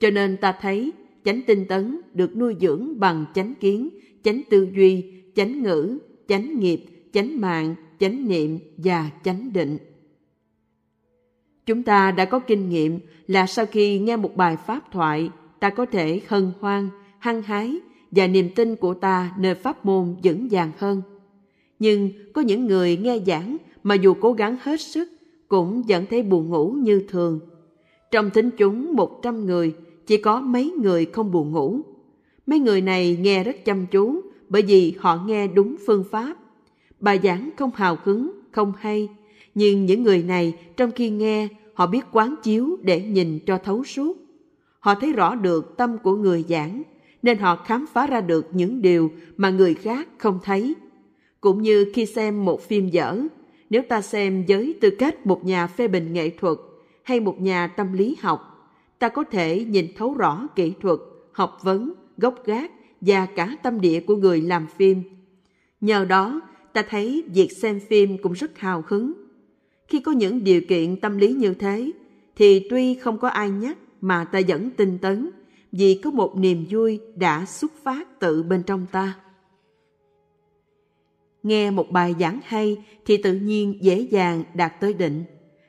Cho 0.00 0.10
nên 0.10 0.36
ta 0.36 0.52
thấy 0.60 0.92
chánh 1.24 1.40
tinh 1.46 1.64
tấn 1.64 2.00
được 2.14 2.36
nuôi 2.36 2.56
dưỡng 2.60 3.00
bằng 3.00 3.24
chánh 3.34 3.54
kiến, 3.60 3.88
chánh 4.22 4.42
tư 4.50 4.68
duy, 4.74 5.04
chánh 5.34 5.62
ngữ, 5.62 5.98
chánh 6.28 6.58
nghiệp, 6.58 6.84
chánh 7.12 7.40
mạng, 7.40 7.74
chánh 7.98 8.28
niệm 8.28 8.58
và 8.76 9.10
chánh 9.24 9.52
định. 9.52 9.78
Chúng 11.70 11.82
ta 11.82 12.10
đã 12.10 12.24
có 12.24 12.38
kinh 12.38 12.68
nghiệm 12.68 12.98
là 13.26 13.46
sau 13.46 13.66
khi 13.66 13.98
nghe 13.98 14.16
một 14.16 14.36
bài 14.36 14.56
pháp 14.66 14.92
thoại, 14.92 15.30
ta 15.60 15.70
có 15.70 15.86
thể 15.86 16.20
hân 16.28 16.52
hoan, 16.60 16.88
hăng 17.18 17.42
hái 17.42 17.76
và 18.10 18.26
niềm 18.26 18.50
tin 18.54 18.76
của 18.76 18.94
ta 18.94 19.34
nơi 19.38 19.54
pháp 19.54 19.84
môn 19.84 20.16
vững 20.22 20.48
vàng 20.50 20.70
hơn. 20.78 21.02
Nhưng 21.78 22.10
có 22.32 22.42
những 22.42 22.66
người 22.66 22.96
nghe 22.96 23.18
giảng 23.26 23.56
mà 23.82 23.94
dù 23.94 24.14
cố 24.20 24.32
gắng 24.32 24.56
hết 24.62 24.80
sức 24.80 25.08
cũng 25.48 25.82
vẫn 25.88 26.06
thấy 26.10 26.22
buồn 26.22 26.48
ngủ 26.48 26.70
như 26.70 27.04
thường. 27.08 27.40
Trong 28.10 28.30
thính 28.30 28.50
chúng 28.50 28.96
một 28.96 29.22
trăm 29.22 29.46
người, 29.46 29.74
chỉ 30.06 30.16
có 30.16 30.40
mấy 30.40 30.72
người 30.82 31.04
không 31.04 31.30
buồn 31.30 31.52
ngủ. 31.52 31.80
Mấy 32.46 32.58
người 32.58 32.80
này 32.80 33.18
nghe 33.20 33.44
rất 33.44 33.64
chăm 33.64 33.86
chú 33.86 34.20
bởi 34.48 34.62
vì 34.62 34.94
họ 34.98 35.24
nghe 35.26 35.46
đúng 35.46 35.76
phương 35.86 36.04
pháp. 36.10 36.34
Bài 37.00 37.20
giảng 37.22 37.50
không 37.56 37.70
hào 37.74 37.98
hứng, 38.04 38.30
không 38.50 38.72
hay, 38.78 39.08
nhưng 39.54 39.86
những 39.86 40.02
người 40.02 40.22
này 40.22 40.54
trong 40.76 40.90
khi 40.90 41.10
nghe 41.10 41.48
họ 41.80 41.86
biết 41.86 42.06
quán 42.12 42.34
chiếu 42.42 42.78
để 42.82 43.02
nhìn 43.02 43.38
cho 43.46 43.58
thấu 43.58 43.84
suốt. 43.84 44.16
Họ 44.80 44.94
thấy 44.94 45.12
rõ 45.12 45.34
được 45.34 45.76
tâm 45.76 45.98
của 45.98 46.16
người 46.16 46.44
giảng, 46.48 46.82
nên 47.22 47.38
họ 47.38 47.56
khám 47.56 47.86
phá 47.92 48.06
ra 48.06 48.20
được 48.20 48.46
những 48.52 48.82
điều 48.82 49.10
mà 49.36 49.50
người 49.50 49.74
khác 49.74 50.08
không 50.18 50.38
thấy. 50.44 50.74
Cũng 51.40 51.62
như 51.62 51.92
khi 51.94 52.06
xem 52.06 52.44
một 52.44 52.62
phim 52.62 52.88
dở, 52.88 53.22
nếu 53.70 53.82
ta 53.88 54.00
xem 54.00 54.44
với 54.48 54.74
tư 54.80 54.90
cách 54.90 55.26
một 55.26 55.44
nhà 55.44 55.66
phê 55.66 55.88
bình 55.88 56.12
nghệ 56.12 56.30
thuật 56.30 56.58
hay 57.02 57.20
một 57.20 57.40
nhà 57.40 57.66
tâm 57.66 57.92
lý 57.92 58.16
học, 58.20 58.70
ta 58.98 59.08
có 59.08 59.24
thể 59.24 59.64
nhìn 59.64 59.86
thấu 59.96 60.14
rõ 60.14 60.48
kỹ 60.56 60.72
thuật, 60.80 60.98
học 61.32 61.58
vấn, 61.62 61.94
gốc 62.18 62.34
gác 62.44 62.70
và 63.00 63.26
cả 63.26 63.56
tâm 63.62 63.80
địa 63.80 64.00
của 64.00 64.16
người 64.16 64.40
làm 64.40 64.66
phim. 64.76 65.02
Nhờ 65.80 66.04
đó, 66.04 66.40
ta 66.72 66.82
thấy 66.82 67.24
việc 67.34 67.52
xem 67.52 67.80
phim 67.88 68.18
cũng 68.22 68.32
rất 68.32 68.58
hào 68.58 68.84
hứng. 68.86 69.12
Khi 69.90 70.00
có 70.00 70.12
những 70.12 70.44
điều 70.44 70.60
kiện 70.68 70.96
tâm 70.96 71.18
lý 71.18 71.32
như 71.32 71.54
thế, 71.54 71.90
thì 72.36 72.66
tuy 72.70 72.94
không 72.94 73.18
có 73.18 73.28
ai 73.28 73.50
nhắc 73.50 73.78
mà 74.00 74.24
ta 74.24 74.40
vẫn 74.48 74.70
tinh 74.70 74.98
tấn, 74.98 75.30
vì 75.72 76.00
có 76.04 76.10
một 76.10 76.36
niềm 76.36 76.66
vui 76.70 77.00
đã 77.16 77.44
xuất 77.46 77.72
phát 77.82 78.20
tự 78.20 78.42
bên 78.42 78.62
trong 78.62 78.86
ta. 78.92 79.14
Nghe 81.42 81.70
một 81.70 81.90
bài 81.90 82.14
giảng 82.20 82.40
hay 82.44 82.84
thì 83.06 83.16
tự 83.16 83.34
nhiên 83.34 83.78
dễ 83.80 83.98
dàng 84.00 84.44
đạt 84.54 84.80
tới 84.80 84.94
định. 84.94 85.24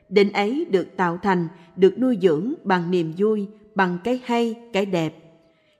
Định 0.08 0.32
ấy 0.32 0.66
được 0.70 0.96
tạo 0.96 1.18
thành, 1.22 1.48
được 1.76 1.98
nuôi 1.98 2.18
dưỡng 2.22 2.54
bằng 2.64 2.90
niềm 2.90 3.12
vui, 3.18 3.46
bằng 3.74 3.98
cái 4.04 4.20
hay, 4.24 4.54
cái 4.72 4.86
đẹp. 4.86 5.14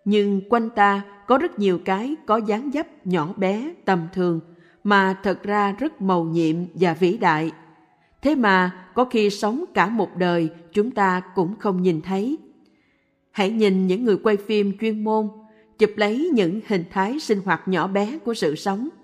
Nhưng 0.04 0.40
quanh 0.48 0.70
ta 0.70 1.02
có 1.26 1.38
rất 1.38 1.58
nhiều 1.58 1.78
cái 1.84 2.14
có 2.26 2.36
dáng 2.36 2.70
dấp 2.74 3.06
nhỏ 3.06 3.34
bé, 3.36 3.74
tầm 3.84 4.08
thường, 4.14 4.40
mà 4.84 5.20
thật 5.22 5.42
ra 5.42 5.72
rất 5.72 6.02
màu 6.02 6.24
nhiệm 6.24 6.56
và 6.74 6.94
vĩ 6.94 7.16
đại. 7.16 7.52
Thế 8.22 8.34
mà 8.34 8.86
có 8.94 9.04
khi 9.04 9.30
sống 9.30 9.64
cả 9.74 9.88
một 9.88 10.16
đời 10.16 10.50
chúng 10.72 10.90
ta 10.90 11.22
cũng 11.34 11.54
không 11.58 11.82
nhìn 11.82 12.00
thấy. 12.00 12.38
Hãy 13.30 13.50
nhìn 13.50 13.86
những 13.86 14.04
người 14.04 14.16
quay 14.16 14.36
phim 14.36 14.78
chuyên 14.78 15.04
môn, 15.04 15.28
chụp 15.78 15.90
lấy 15.96 16.30
những 16.34 16.60
hình 16.66 16.84
thái 16.90 17.20
sinh 17.20 17.40
hoạt 17.44 17.68
nhỏ 17.68 17.86
bé 17.86 18.18
của 18.24 18.34
sự 18.34 18.54
sống– 18.54 18.88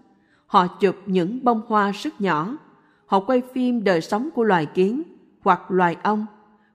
Họ 0.49 0.67
chụp 0.67 0.97
những 1.07 1.45
bông 1.45 1.61
hoa 1.67 1.91
rất 1.91 2.21
nhỏ. 2.21 2.59
Họ 3.07 3.21
quay 3.21 3.43
phim 3.55 3.85
đời 3.85 4.01
sống 4.01 4.29
của 4.35 4.45
loài 4.45 4.67
kiến 4.67 5.03
hoặc 5.41 5.71
loài 5.71 5.97
ong. 6.03 6.27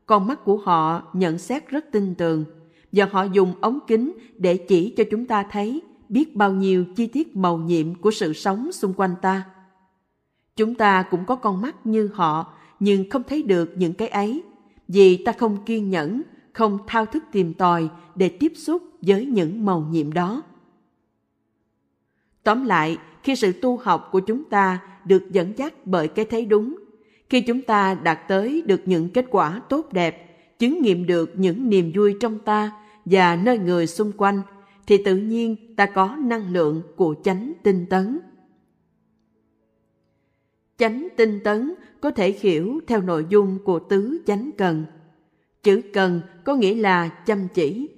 Con 0.05 0.27
mắt 0.27 0.45
của 0.45 0.57
họ 0.57 1.03
nhận 1.13 1.37
xét 1.37 1.69
rất 1.69 1.85
tinh 1.91 2.15
tường 2.15 2.45
và 2.91 3.09
họ 3.11 3.23
dùng 3.23 3.53
ống 3.61 3.79
kính 3.87 4.11
để 4.37 4.57
chỉ 4.57 4.93
cho 4.97 5.03
chúng 5.11 5.25
ta 5.25 5.43
thấy 5.51 5.81
biết 6.09 6.35
bao 6.35 6.53
nhiêu 6.53 6.85
chi 6.95 7.07
tiết 7.07 7.35
màu 7.35 7.57
nhiệm 7.57 7.95
của 7.95 8.11
sự 8.11 8.33
sống 8.33 8.71
xung 8.71 8.93
quanh 8.93 9.15
ta. 9.21 9.43
Chúng 10.55 10.75
ta 10.75 11.03
cũng 11.11 11.25
có 11.25 11.35
con 11.35 11.61
mắt 11.61 11.75
như 11.85 12.09
họ 12.13 12.53
nhưng 12.79 13.09
không 13.09 13.23
thấy 13.23 13.43
được 13.43 13.73
những 13.77 13.93
cái 13.93 14.07
ấy 14.07 14.43
vì 14.87 15.23
ta 15.23 15.31
không 15.31 15.57
kiên 15.65 15.89
nhẫn, 15.89 16.21
không 16.53 16.79
thao 16.87 17.05
thức 17.05 17.23
tìm 17.31 17.53
tòi 17.53 17.89
để 18.15 18.29
tiếp 18.29 18.53
xúc 18.55 18.83
với 19.01 19.25
những 19.25 19.65
màu 19.65 19.87
nhiệm 19.91 20.13
đó. 20.13 20.41
Tóm 22.43 22.65
lại, 22.65 22.97
khi 23.23 23.35
sự 23.35 23.51
tu 23.51 23.77
học 23.77 24.09
của 24.11 24.19
chúng 24.19 24.43
ta 24.43 24.79
được 25.05 25.31
dẫn 25.31 25.53
dắt 25.57 25.73
bởi 25.85 26.07
cái 26.07 26.25
thấy 26.25 26.45
đúng, 26.45 26.75
khi 27.29 27.41
chúng 27.41 27.61
ta 27.61 27.93
đạt 27.93 28.19
tới 28.27 28.63
được 28.65 28.81
những 28.85 29.09
kết 29.09 29.25
quả 29.29 29.61
tốt 29.69 29.93
đẹp, 29.93 30.39
chứng 30.59 30.81
nghiệm 30.81 31.05
được 31.05 31.33
những 31.35 31.69
niềm 31.69 31.91
vui 31.95 32.15
trong 32.19 32.39
ta 32.39 32.71
và 33.05 33.35
nơi 33.35 33.57
người 33.57 33.87
xung 33.87 34.11
quanh, 34.17 34.41
thì 34.87 34.97
tự 35.05 35.15
nhiên 35.15 35.75
ta 35.75 35.85
có 35.85 36.15
năng 36.15 36.53
lượng 36.53 36.81
của 36.95 37.15
chánh 37.23 37.53
tinh 37.63 37.85
tấn. 37.89 38.19
Chánh 40.77 41.07
tinh 41.17 41.39
tấn 41.43 41.73
có 42.01 42.11
thể 42.11 42.35
hiểu 42.39 42.79
theo 42.87 43.01
nội 43.01 43.25
dung 43.29 43.59
của 43.63 43.79
tứ 43.79 44.21
chánh 44.27 44.49
cần. 44.57 44.85
Chữ 45.63 45.81
cần 45.93 46.21
có 46.43 46.55
nghĩa 46.55 46.75
là 46.75 47.07
chăm 47.07 47.47
chỉ, 47.53 47.89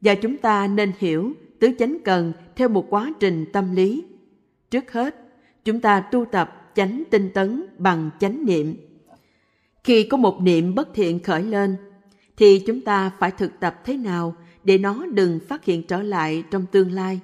và 0.00 0.14
chúng 0.14 0.36
ta 0.36 0.66
nên 0.66 0.92
hiểu 0.98 1.32
tứ 1.58 1.70
chánh 1.78 1.96
cần 2.04 2.32
theo 2.56 2.68
một 2.68 2.86
quá 2.90 3.12
trình 3.20 3.44
tâm 3.52 3.74
lý. 3.74 4.04
Trước 4.70 4.92
hết, 4.92 5.16
chúng 5.64 5.80
ta 5.80 6.00
tu 6.00 6.24
tập 6.24 6.72
chánh 6.74 7.02
tinh 7.10 7.30
tấn 7.34 7.64
bằng 7.78 8.10
chánh 8.20 8.46
niệm. 8.46 8.76
Khi 9.84 10.02
có 10.04 10.16
một 10.16 10.40
niệm 10.40 10.74
bất 10.74 10.94
thiện 10.94 11.20
khởi 11.20 11.42
lên, 11.42 11.76
thì 12.36 12.62
chúng 12.66 12.80
ta 12.80 13.10
phải 13.18 13.30
thực 13.30 13.60
tập 13.60 13.80
thế 13.84 13.96
nào 13.96 14.36
để 14.64 14.78
nó 14.78 15.06
đừng 15.06 15.40
phát 15.48 15.64
hiện 15.64 15.82
trở 15.82 16.02
lại 16.02 16.44
trong 16.50 16.66
tương 16.66 16.92
lai. 16.92 17.20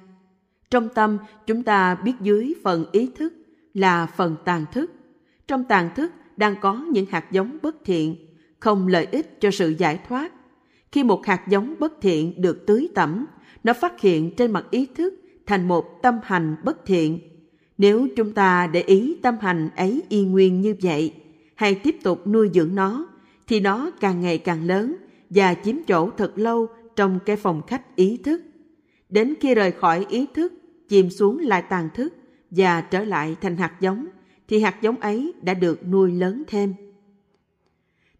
Trong 0.69 0.89
tâm, 0.89 1.17
chúng 1.47 1.63
ta 1.63 1.95
biết 1.95 2.13
dưới 2.21 2.53
phần 2.63 2.85
ý 2.91 3.09
thức 3.15 3.33
là 3.73 4.05
phần 4.05 4.35
tàn 4.45 4.65
thức. 4.71 4.91
Trong 5.51 5.63
tàn 5.63 5.89
thức 5.95 6.11
đang 6.37 6.55
có 6.61 6.85
những 6.91 7.05
hạt 7.05 7.31
giống 7.31 7.57
bất 7.61 7.75
thiện, 7.85 8.15
không 8.59 8.87
lợi 8.87 9.07
ích 9.11 9.41
cho 9.41 9.51
sự 9.51 9.75
giải 9.77 9.99
thoát. 10.07 10.33
Khi 10.91 11.03
một 11.03 11.25
hạt 11.25 11.47
giống 11.47 11.75
bất 11.79 11.93
thiện 12.01 12.41
được 12.41 12.65
tưới 12.67 12.89
tẩm, 12.95 13.25
nó 13.63 13.73
phát 13.73 14.01
hiện 14.01 14.35
trên 14.35 14.51
mặt 14.51 14.65
ý 14.71 14.87
thức 14.95 15.13
thành 15.45 15.67
một 15.67 16.01
tâm 16.01 16.19
hành 16.23 16.55
bất 16.63 16.85
thiện. 16.85 17.19
Nếu 17.77 18.07
chúng 18.15 18.33
ta 18.33 18.67
để 18.67 18.81
ý 18.81 19.17
tâm 19.21 19.35
hành 19.41 19.69
ấy 19.75 20.01
y 20.09 20.23
nguyên 20.23 20.61
như 20.61 20.75
vậy, 20.81 21.13
hay 21.55 21.75
tiếp 21.75 21.95
tục 22.03 22.27
nuôi 22.27 22.49
dưỡng 22.53 22.75
nó, 22.75 23.07
thì 23.47 23.59
nó 23.59 23.91
càng 23.99 24.21
ngày 24.21 24.37
càng 24.37 24.67
lớn 24.67 24.95
và 25.29 25.53
chiếm 25.53 25.75
chỗ 25.87 26.09
thật 26.17 26.31
lâu 26.35 26.67
trong 26.95 27.19
cái 27.25 27.35
phòng 27.35 27.61
khách 27.67 27.95
ý 27.95 28.17
thức. 28.17 28.41
Đến 29.09 29.33
khi 29.39 29.55
rời 29.55 29.71
khỏi 29.71 30.05
ý 30.09 30.25
thức, 30.33 30.53
chìm 30.89 31.09
xuống 31.09 31.39
lại 31.39 31.63
tàn 31.69 31.89
thức 31.93 32.13
và 32.51 32.81
trở 32.81 33.03
lại 33.03 33.35
thành 33.41 33.57
hạt 33.57 33.73
giống, 33.79 34.05
thì 34.51 34.59
hạt 34.59 34.81
giống 34.81 34.99
ấy 34.99 35.33
đã 35.41 35.53
được 35.53 35.87
nuôi 35.87 36.11
lớn 36.11 36.43
thêm. 36.47 36.73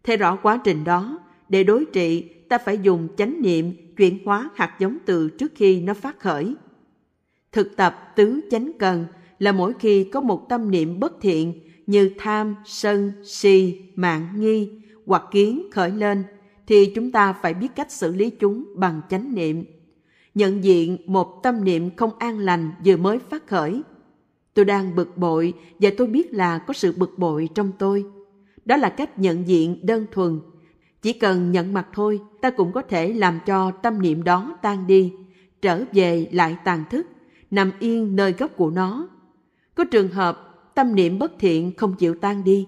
Thấy 0.04 0.16
rõ 0.16 0.36
quá 0.36 0.60
trình 0.64 0.84
đó, 0.84 1.18
để 1.48 1.64
đối 1.64 1.84
trị, 1.84 2.22
ta 2.48 2.58
phải 2.58 2.78
dùng 2.78 3.08
chánh 3.16 3.42
niệm 3.42 3.72
chuyển 3.96 4.18
hóa 4.24 4.50
hạt 4.54 4.76
giống 4.78 4.98
từ 5.06 5.28
trước 5.28 5.52
khi 5.54 5.80
nó 5.80 5.94
phát 5.94 6.20
khởi. 6.20 6.54
Thực 7.52 7.76
tập 7.76 8.12
tứ 8.16 8.40
chánh 8.50 8.72
cần 8.78 9.04
là 9.38 9.52
mỗi 9.52 9.72
khi 9.78 10.04
có 10.04 10.20
một 10.20 10.48
tâm 10.48 10.70
niệm 10.70 11.00
bất 11.00 11.20
thiện 11.20 11.60
như 11.86 12.10
tham, 12.18 12.54
sân, 12.64 13.12
si, 13.24 13.80
mạng 13.94 14.28
nghi 14.36 14.70
hoặc 15.06 15.22
kiến 15.30 15.70
khởi 15.72 15.90
lên, 15.90 16.24
thì 16.66 16.92
chúng 16.94 17.12
ta 17.12 17.32
phải 17.32 17.54
biết 17.54 17.68
cách 17.76 17.92
xử 17.92 18.12
lý 18.12 18.30
chúng 18.30 18.64
bằng 18.76 19.00
chánh 19.10 19.34
niệm. 19.34 19.64
Nhận 20.34 20.64
diện 20.64 20.96
một 21.06 21.40
tâm 21.42 21.64
niệm 21.64 21.96
không 21.96 22.10
an 22.18 22.38
lành 22.38 22.70
vừa 22.84 22.96
mới 22.96 23.18
phát 23.18 23.46
khởi. 23.46 23.82
Tôi 24.54 24.64
đang 24.64 24.94
bực 24.94 25.16
bội 25.16 25.54
và 25.78 25.90
tôi 25.96 26.06
biết 26.06 26.34
là 26.34 26.58
có 26.58 26.74
sự 26.74 26.92
bực 26.96 27.18
bội 27.18 27.48
trong 27.54 27.72
tôi. 27.78 28.04
Đó 28.64 28.76
là 28.76 28.88
cách 28.88 29.18
nhận 29.18 29.48
diện 29.48 29.86
đơn 29.86 30.06
thuần. 30.12 30.40
Chỉ 31.02 31.12
cần 31.12 31.52
nhận 31.52 31.72
mặt 31.72 31.86
thôi, 31.92 32.20
ta 32.40 32.50
cũng 32.50 32.72
có 32.72 32.82
thể 32.82 33.12
làm 33.12 33.38
cho 33.46 33.70
tâm 33.70 34.02
niệm 34.02 34.24
đó 34.24 34.58
tan 34.62 34.86
đi, 34.86 35.12
trở 35.62 35.84
về 35.92 36.28
lại 36.32 36.56
tàn 36.64 36.84
thức, 36.90 37.06
nằm 37.50 37.72
yên 37.78 38.16
nơi 38.16 38.32
gốc 38.32 38.50
của 38.56 38.70
nó. 38.70 39.08
Có 39.74 39.84
trường 39.84 40.08
hợp 40.08 40.52
tâm 40.74 40.94
niệm 40.94 41.18
bất 41.18 41.32
thiện 41.38 41.72
không 41.76 41.94
chịu 41.94 42.14
tan 42.14 42.44
đi. 42.44 42.66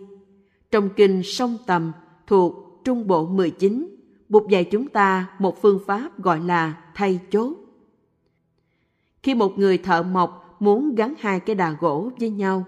Trong 0.70 0.88
kinh 0.96 1.22
Sông 1.22 1.56
Tầm 1.66 1.92
thuộc 2.26 2.80
Trung 2.84 3.06
Bộ 3.06 3.26
19, 3.26 3.96
Bụt 4.28 4.48
dạy 4.48 4.64
chúng 4.64 4.88
ta 4.88 5.26
một 5.38 5.62
phương 5.62 5.80
pháp 5.86 6.18
gọi 6.18 6.40
là 6.40 6.82
thay 6.94 7.20
chốt. 7.30 7.52
Khi 9.22 9.34
một 9.34 9.58
người 9.58 9.78
thợ 9.78 10.02
mộc 10.02 10.43
muốn 10.64 10.94
gắn 10.94 11.14
hai 11.18 11.40
cái 11.40 11.56
đà 11.56 11.76
gỗ 11.80 12.10
với 12.20 12.30
nhau, 12.30 12.64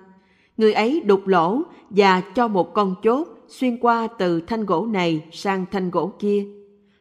người 0.57 0.73
ấy 0.73 1.01
đục 1.01 1.27
lỗ 1.27 1.63
và 1.91 2.21
cho 2.21 2.49
một 2.49 2.75
con 2.75 2.95
chốt 3.03 3.29
xuyên 3.49 3.77
qua 3.77 4.07
từ 4.19 4.41
thanh 4.41 4.67
gỗ 4.67 4.87
này 4.87 5.25
sang 5.33 5.65
thanh 5.71 5.91
gỗ 5.91 6.13
kia. 6.19 6.47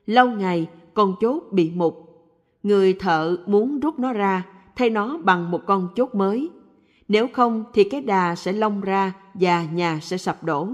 Lâu 0.06 0.30
ngày, 0.30 0.68
con 0.94 1.16
chốt 1.22 1.44
bị 1.52 1.72
mục. 1.76 2.02
Người 2.64 2.94
thợ 2.94 3.38
muốn 3.46 3.80
rút 3.80 4.00
nó 4.00 4.14
ra, 4.14 4.44
thay 4.76 4.90
nó 4.90 5.18
bằng 5.24 5.52
một 5.52 5.62
con 5.66 5.88
chốt 5.96 6.16
mới. 6.16 6.50
Nếu 7.08 7.28
không 7.34 7.64
thì 7.74 7.84
cái 7.84 8.02
đà 8.02 8.36
sẽ 8.36 8.52
lông 8.52 8.82
ra 8.82 9.14
và 9.34 9.64
nhà 9.64 10.00
sẽ 10.02 10.18
sập 10.18 10.44
đổ. 10.44 10.68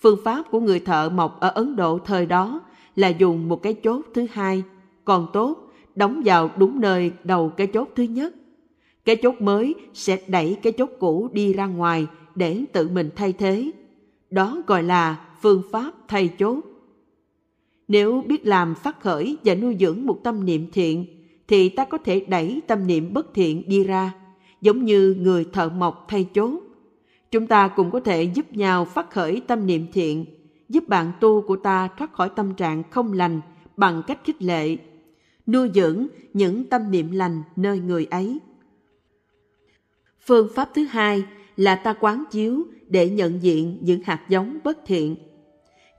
Phương 0.00 0.18
pháp 0.24 0.42
của 0.50 0.60
người 0.60 0.80
thợ 0.80 1.10
mộc 1.14 1.40
ở 1.40 1.48
Ấn 1.48 1.76
Độ 1.76 1.98
thời 1.98 2.26
đó 2.26 2.60
là 2.96 3.08
dùng 3.08 3.48
một 3.48 3.62
cái 3.62 3.74
chốt 3.74 4.00
thứ 4.14 4.26
hai, 4.32 4.62
còn 5.04 5.26
tốt 5.32 5.56
đóng 5.96 6.22
vào 6.24 6.50
đúng 6.56 6.80
nơi 6.80 7.12
đầu 7.24 7.48
cái 7.48 7.66
chốt 7.66 7.88
thứ 7.96 8.02
nhất. 8.02 8.34
Cái 9.04 9.16
chốt 9.16 9.34
mới 9.40 9.74
sẽ 9.94 10.18
đẩy 10.26 10.56
cái 10.62 10.72
chốt 10.72 10.90
cũ 10.98 11.28
đi 11.32 11.52
ra 11.52 11.66
ngoài 11.66 12.06
để 12.34 12.64
tự 12.72 12.88
mình 12.88 13.10
thay 13.16 13.32
thế. 13.32 13.70
Đó 14.30 14.62
gọi 14.66 14.82
là 14.82 15.26
phương 15.42 15.62
pháp 15.72 15.92
thay 16.08 16.28
chốt. 16.38 16.60
Nếu 17.88 18.22
biết 18.26 18.46
làm 18.46 18.74
phát 18.74 19.00
khởi 19.00 19.36
và 19.44 19.54
nuôi 19.54 19.76
dưỡng 19.80 20.06
một 20.06 20.20
tâm 20.24 20.44
niệm 20.44 20.66
thiện, 20.72 21.06
thì 21.48 21.68
ta 21.68 21.84
có 21.84 21.98
thể 21.98 22.20
đẩy 22.28 22.60
tâm 22.66 22.86
niệm 22.86 23.12
bất 23.12 23.34
thiện 23.34 23.68
đi 23.68 23.84
ra, 23.84 24.12
giống 24.60 24.84
như 24.84 25.16
người 25.18 25.44
thợ 25.52 25.68
mộc 25.68 26.04
thay 26.08 26.26
chốt. 26.34 26.60
Chúng 27.30 27.46
ta 27.46 27.68
cũng 27.68 27.90
có 27.90 28.00
thể 28.00 28.22
giúp 28.22 28.52
nhau 28.52 28.84
phát 28.84 29.10
khởi 29.10 29.40
tâm 29.46 29.66
niệm 29.66 29.86
thiện, 29.92 30.24
giúp 30.68 30.88
bạn 30.88 31.12
tu 31.20 31.42
của 31.42 31.56
ta 31.56 31.88
thoát 31.98 32.12
khỏi 32.12 32.28
tâm 32.36 32.54
trạng 32.54 32.82
không 32.90 33.12
lành 33.12 33.40
bằng 33.76 34.02
cách 34.06 34.20
khích 34.24 34.42
lệ, 34.42 34.76
nuôi 35.46 35.70
dưỡng 35.74 36.06
những 36.34 36.64
tâm 36.64 36.90
niệm 36.90 37.10
lành 37.10 37.42
nơi 37.56 37.78
người 37.78 38.06
ấy. 38.10 38.38
Phương 40.30 40.48
pháp 40.54 40.70
thứ 40.74 40.84
hai 40.84 41.24
là 41.56 41.76
ta 41.76 41.92
quán 42.00 42.24
chiếu 42.30 42.66
để 42.88 43.10
nhận 43.10 43.42
diện 43.42 43.78
những 43.80 44.02
hạt 44.02 44.20
giống 44.28 44.58
bất 44.64 44.78
thiện. 44.86 45.16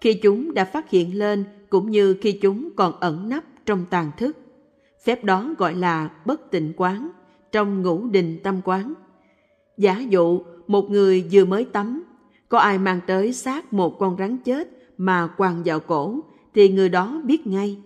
Khi 0.02 0.14
chúng 0.14 0.54
đã 0.54 0.66
phát 0.66 0.90
hiện 0.90 1.18
lên 1.18 1.44
cũng 1.70 1.92
như 1.92 2.16
khi 2.22 2.32
chúng 2.32 2.70
còn 2.76 3.00
ẩn 3.00 3.30
nấp 3.30 3.44
trong 3.66 3.86
tàn 3.90 4.12
thức. 4.18 4.38
Phép 5.04 5.24
đó 5.24 5.54
gọi 5.58 5.76
là 5.76 6.10
bất 6.26 6.52
tịnh 6.52 6.74
quán 6.78 7.10
trong 7.52 7.82
ngũ 7.82 8.08
đình 8.08 8.40
tâm 8.44 8.62
quán. 8.64 8.94
Giả 9.78 10.00
dụ 10.10 10.42
một 10.68 10.92
người 10.92 11.26
vừa 11.32 11.46
mới 11.46 11.66
tắm, 11.66 12.04
có 12.50 12.60
ai 12.60 12.78
mang 12.78 13.00
tới 13.08 13.34
xác 13.34 13.74
một 13.74 14.00
con 14.00 14.16
rắn 14.20 14.38
chết 14.38 14.70
mà 14.98 15.28
quàng 15.38 15.62
vào 15.66 15.80
cổ, 15.80 16.20
thì 16.54 16.70
người 16.70 16.90
đó 16.90 17.22
biết 17.24 17.48
ngay. 17.48 17.78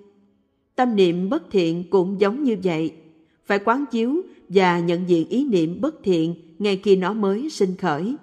Tâm 0.75 0.95
niệm 0.95 1.29
bất 1.29 1.51
thiện 1.51 1.89
cũng 1.89 2.21
giống 2.21 2.43
như 2.43 2.57
vậy, 2.63 2.93
phải 3.45 3.59
quán 3.59 3.85
chiếu 3.91 4.21
và 4.49 4.79
nhận 4.79 5.09
diện 5.09 5.29
ý 5.29 5.45
niệm 5.45 5.81
bất 5.81 5.95
thiện 6.03 6.35
ngay 6.59 6.77
khi 6.83 6.95
nó 6.95 7.13
mới 7.13 7.49
sinh 7.49 7.75
khởi. 7.75 8.15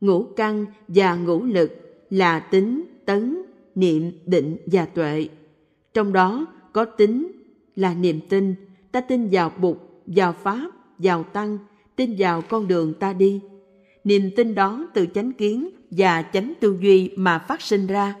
Ngũ 0.00 0.24
căn 0.36 0.66
và 0.88 1.14
ngũ 1.14 1.44
lực 1.44 1.70
là 2.10 2.40
tính, 2.40 2.84
tấn, 3.04 3.42
niệm, 3.74 4.12
định 4.26 4.56
và 4.66 4.86
tuệ. 4.86 5.28
Trong 5.94 6.12
đó 6.12 6.46
có 6.72 6.84
tính 6.84 7.32
là 7.76 7.94
niềm 7.94 8.20
tin, 8.28 8.54
ta 8.92 9.00
tin 9.00 9.28
vào 9.32 9.52
Bụt, 9.60 9.76
vào 10.06 10.32
Pháp, 10.32 10.70
vào 10.98 11.22
Tăng, 11.22 11.58
tin 11.96 12.14
vào 12.18 12.42
con 12.42 12.68
đường 12.68 12.94
ta 12.94 13.12
đi. 13.12 13.40
Niềm 14.04 14.30
tin 14.36 14.54
đó 14.54 14.88
từ 14.94 15.06
chánh 15.14 15.32
kiến 15.32 15.70
và 15.90 16.22
chánh 16.22 16.52
tư 16.60 16.78
duy 16.80 17.10
mà 17.16 17.38
phát 17.38 17.62
sinh 17.62 17.86
ra. 17.86 18.14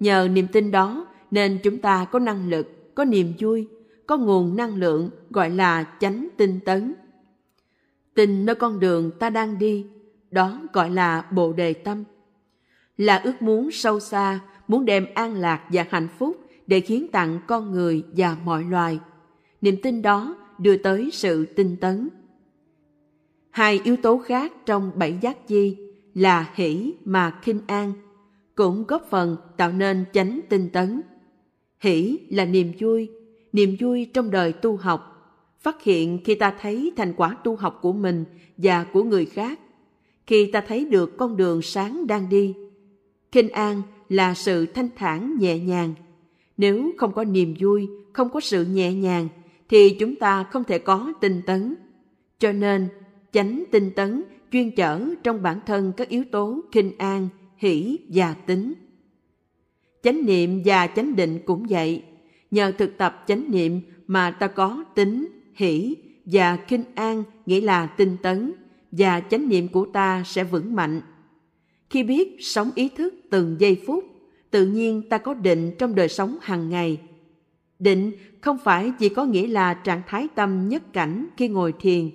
Nhờ 0.00 0.28
niềm 0.32 0.46
tin 0.52 0.70
đó 0.70 1.06
nên 1.30 1.58
chúng 1.62 1.78
ta 1.78 2.04
có 2.04 2.18
năng 2.18 2.48
lực, 2.48 2.94
có 2.94 3.04
niềm 3.04 3.32
vui, 3.38 3.68
có 4.08 4.16
nguồn 4.16 4.56
năng 4.56 4.74
lượng 4.74 5.10
gọi 5.30 5.50
là 5.50 5.84
chánh 6.00 6.28
tinh 6.36 6.60
tấn. 6.64 6.94
Tin 8.14 8.46
nơi 8.46 8.54
con 8.54 8.80
đường 8.80 9.10
ta 9.18 9.30
đang 9.30 9.58
đi, 9.58 9.86
đó 10.30 10.60
gọi 10.72 10.90
là 10.90 11.26
bồ 11.30 11.52
đề 11.52 11.72
tâm. 11.72 12.04
Là 12.96 13.16
ước 13.16 13.42
muốn 13.42 13.70
sâu 13.70 14.00
xa, 14.00 14.40
muốn 14.68 14.84
đem 14.84 15.06
an 15.14 15.34
lạc 15.34 15.64
và 15.68 15.86
hạnh 15.90 16.08
phúc 16.18 16.36
để 16.66 16.80
khiến 16.80 17.06
tặng 17.12 17.40
con 17.46 17.72
người 17.72 18.04
và 18.16 18.36
mọi 18.44 18.64
loài. 18.64 18.98
Niềm 19.60 19.76
tin 19.82 20.02
đó 20.02 20.36
đưa 20.58 20.76
tới 20.76 21.10
sự 21.12 21.46
tinh 21.46 21.76
tấn. 21.80 22.08
Hai 23.50 23.80
yếu 23.84 23.96
tố 23.96 24.18
khác 24.18 24.52
trong 24.66 24.92
bảy 24.94 25.18
giác 25.20 25.48
chi 25.48 25.76
là 26.14 26.50
hỷ 26.54 26.94
mà 27.04 27.38
khinh 27.42 27.60
an, 27.66 27.92
cũng 28.54 28.84
góp 28.88 29.06
phần 29.10 29.36
tạo 29.56 29.72
nên 29.72 30.04
chánh 30.12 30.40
tinh 30.48 30.68
tấn. 30.72 31.00
Hỷ 31.78 32.18
là 32.30 32.44
niềm 32.44 32.72
vui, 32.80 33.10
niềm 33.52 33.76
vui 33.80 34.10
trong 34.14 34.30
đời 34.30 34.52
tu 34.52 34.76
học, 34.76 35.14
phát 35.60 35.82
hiện 35.82 36.18
khi 36.24 36.34
ta 36.34 36.54
thấy 36.60 36.92
thành 36.96 37.14
quả 37.16 37.36
tu 37.44 37.56
học 37.56 37.78
của 37.82 37.92
mình 37.92 38.24
và 38.56 38.84
của 38.84 39.02
người 39.02 39.24
khác, 39.24 39.60
khi 40.26 40.50
ta 40.52 40.60
thấy 40.60 40.84
được 40.84 41.16
con 41.16 41.36
đường 41.36 41.62
sáng 41.62 42.06
đang 42.06 42.28
đi. 42.28 42.54
Khinh 43.32 43.48
an 43.48 43.82
là 44.08 44.34
sự 44.34 44.66
thanh 44.66 44.88
thản 44.96 45.36
nhẹ 45.40 45.58
nhàng. 45.58 45.94
Nếu 46.56 46.90
không 46.98 47.12
có 47.12 47.24
niềm 47.24 47.54
vui, 47.60 47.88
không 48.12 48.28
có 48.30 48.40
sự 48.40 48.64
nhẹ 48.64 48.92
nhàng, 48.92 49.28
thì 49.68 49.90
chúng 49.90 50.14
ta 50.14 50.44
không 50.44 50.64
thể 50.64 50.78
có 50.78 51.12
tinh 51.20 51.42
tấn. 51.46 51.74
Cho 52.38 52.52
nên, 52.52 52.88
chánh 53.32 53.64
tinh 53.70 53.90
tấn 53.96 54.22
chuyên 54.52 54.70
chở 54.70 55.00
trong 55.22 55.42
bản 55.42 55.60
thân 55.66 55.92
các 55.96 56.08
yếu 56.08 56.24
tố 56.30 56.60
kinh 56.72 56.98
an, 56.98 57.28
hỷ 57.56 57.98
và 58.08 58.34
tính. 58.34 58.74
Chánh 60.02 60.26
niệm 60.26 60.62
và 60.64 60.86
chánh 60.86 61.16
định 61.16 61.38
cũng 61.46 61.66
vậy. 61.68 62.02
Nhờ 62.50 62.72
thực 62.78 62.98
tập 62.98 63.24
chánh 63.26 63.50
niệm 63.50 63.80
mà 64.06 64.30
ta 64.30 64.46
có 64.46 64.84
tính, 64.94 65.28
hỷ 65.54 65.96
và 66.24 66.56
kinh 66.56 66.84
an 66.94 67.22
nghĩa 67.46 67.60
là 67.60 67.86
tinh 67.86 68.16
tấn 68.22 68.52
và 68.92 69.20
chánh 69.20 69.48
niệm 69.48 69.68
của 69.68 69.86
ta 69.92 70.22
sẽ 70.26 70.44
vững 70.44 70.74
mạnh. 70.74 71.00
Khi 71.90 72.02
biết 72.02 72.36
sống 72.40 72.70
ý 72.74 72.88
thức 72.88 73.14
từng 73.30 73.56
giây 73.58 73.82
phút, 73.86 74.04
tự 74.50 74.66
nhiên 74.66 75.08
ta 75.08 75.18
có 75.18 75.34
định 75.34 75.72
trong 75.78 75.94
đời 75.94 76.08
sống 76.08 76.36
hàng 76.42 76.68
ngày. 76.68 77.00
Định 77.78 78.12
không 78.40 78.58
phải 78.64 78.92
chỉ 78.98 79.08
có 79.08 79.24
nghĩa 79.24 79.46
là 79.46 79.74
trạng 79.74 80.02
thái 80.06 80.28
tâm 80.34 80.68
nhất 80.68 80.92
cảnh 80.92 81.26
khi 81.36 81.48
ngồi 81.48 81.72
thiền, 81.80 82.10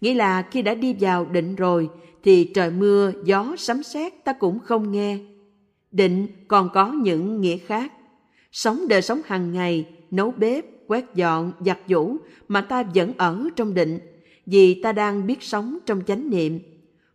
nghĩa 0.00 0.14
là 0.14 0.42
khi 0.42 0.62
đã 0.62 0.74
đi 0.74 0.96
vào 1.00 1.24
định 1.24 1.56
rồi 1.56 1.88
thì 2.22 2.44
trời 2.44 2.70
mưa, 2.70 3.12
gió, 3.24 3.54
sấm 3.58 3.82
sét 3.82 4.24
ta 4.24 4.32
cũng 4.32 4.58
không 4.58 4.92
nghe. 4.92 5.18
Định 5.90 6.26
còn 6.48 6.68
có 6.74 6.92
những 6.92 7.40
nghĩa 7.40 7.56
khác. 7.56 7.92
Sống 8.52 8.88
đời 8.88 9.02
sống 9.02 9.20
hàng 9.24 9.52
ngày, 9.52 9.86
nấu 10.10 10.30
bếp, 10.30 10.64
quét 10.86 11.04
dọn, 11.14 11.52
giặt 11.60 11.78
giũ 11.88 12.16
mà 12.48 12.60
ta 12.60 12.82
vẫn 12.82 13.12
ở 13.16 13.48
trong 13.56 13.74
định, 13.74 13.98
vì 14.46 14.82
ta 14.82 14.92
đang 14.92 15.26
biết 15.26 15.42
sống 15.42 15.78
trong 15.86 16.02
chánh 16.06 16.30
niệm. 16.30 16.58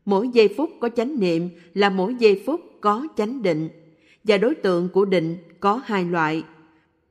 Mỗi 0.06 0.30
giây 0.34 0.54
phút 0.58 0.70
có 0.80 0.90
chánh 0.90 1.20
niệm 1.20 1.50
là 1.74 1.90
mỗi 1.90 2.16
giây 2.16 2.44
phút 2.46 2.62
có 2.82 3.08
chánh 3.18 3.42
định. 3.42 3.70
Và 4.24 4.38
đối 4.38 4.56
tượng 4.56 4.90
của 4.90 5.06
định 5.06 5.38
có 5.60 5.82
hai 5.86 6.06
loại. 6.06 6.44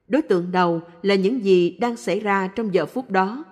Đối 0.09 0.23
tượng 0.23 0.53
đầu 0.53 0.81
là 1.03 1.15
những 1.15 1.45
gì 1.45 1.77
đang 1.81 1.97
xảy 1.97 2.21
ra 2.21 2.49
trong 2.49 2.75
giờ 2.75 2.87
phút 2.87 3.11
đó. 3.11 3.45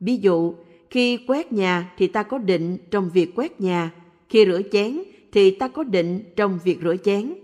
Ví 0.00 0.16
dụ, 0.16 0.54
khi 0.90 1.16
quét 1.16 1.52
nhà 1.52 1.92
thì 1.98 2.06
ta 2.06 2.22
có 2.22 2.38
định 2.38 2.78
trong 2.90 3.10
việc 3.14 3.32
quét 3.34 3.60
nhà. 3.60 3.90
Khi 4.28 4.46
rửa 4.46 4.60
chén 4.72 5.02
thì 5.32 5.50
ta 5.50 5.68
có 5.68 5.84
định 5.84 6.20
trong 6.36 6.58
việc 6.64 6.78
rửa 6.82 6.96
chén. 7.04 7.34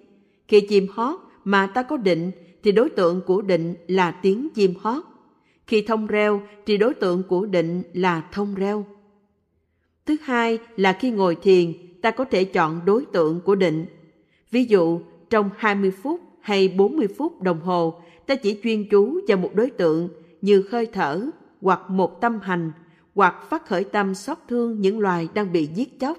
Khi 0.48 0.60
chim 0.60 0.86
hót 0.90 1.20
mà 1.44 1.66
ta 1.66 1.82
có 1.82 1.96
định 1.96 2.30
thì 2.62 2.72
đối 2.72 2.90
tượng 2.90 3.20
của 3.26 3.42
định 3.42 3.74
là 3.88 4.10
tiếng 4.10 4.48
chim 4.54 4.74
hót. 4.80 5.02
Khi 5.66 5.82
thông 5.82 6.06
reo 6.06 6.42
thì 6.66 6.76
đối 6.76 6.94
tượng 6.94 7.22
của 7.22 7.46
định 7.46 7.82
là 7.92 8.22
thông 8.32 8.54
reo. 8.54 8.86
Thứ 10.06 10.16
hai 10.22 10.58
là 10.76 10.92
khi 10.92 11.10
ngồi 11.10 11.34
thiền, 11.34 11.72
ta 12.02 12.10
có 12.10 12.24
thể 12.24 12.44
chọn 12.44 12.80
đối 12.84 13.04
tượng 13.04 13.40
của 13.40 13.54
định. 13.54 13.86
Ví 14.50 14.64
dụ, 14.64 15.00
trong 15.30 15.50
20 15.56 15.90
phút 15.90 16.20
hay 16.40 16.68
40 16.68 17.08
phút 17.18 17.42
đồng 17.42 17.60
hồ, 17.60 18.02
ta 18.26 18.34
chỉ 18.34 18.60
chuyên 18.62 18.88
chú 18.90 19.20
vào 19.28 19.38
một 19.38 19.50
đối 19.54 19.70
tượng 19.70 20.08
như 20.40 20.64
hơi 20.70 20.86
thở 20.86 21.30
hoặc 21.60 21.90
một 21.90 22.20
tâm 22.20 22.40
hành 22.40 22.72
hoặc 23.14 23.34
phát 23.50 23.66
khởi 23.66 23.84
tâm 23.84 24.14
xót 24.14 24.38
thương 24.48 24.80
những 24.80 25.00
loài 25.00 25.28
đang 25.34 25.52
bị 25.52 25.66
giết 25.66 26.00
chóc. 26.00 26.18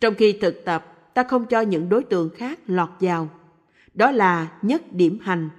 Trong 0.00 0.14
khi 0.14 0.32
thực 0.32 0.64
tập, 0.64 1.14
ta 1.14 1.22
không 1.22 1.44
cho 1.46 1.60
những 1.60 1.88
đối 1.88 2.02
tượng 2.04 2.30
khác 2.30 2.58
lọt 2.66 2.88
vào. 3.00 3.28
Đó 3.94 4.10
là 4.10 4.48
nhất 4.62 4.92
điểm 4.92 5.18
hành. 5.22 5.50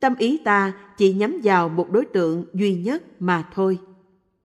Tâm 0.00 0.14
ý 0.18 0.40
ta 0.44 0.72
chỉ 0.96 1.12
nhắm 1.12 1.40
vào 1.44 1.68
một 1.68 1.90
đối 1.90 2.04
tượng 2.04 2.44
duy 2.54 2.74
nhất 2.74 3.02
mà 3.22 3.48
thôi. 3.54 3.78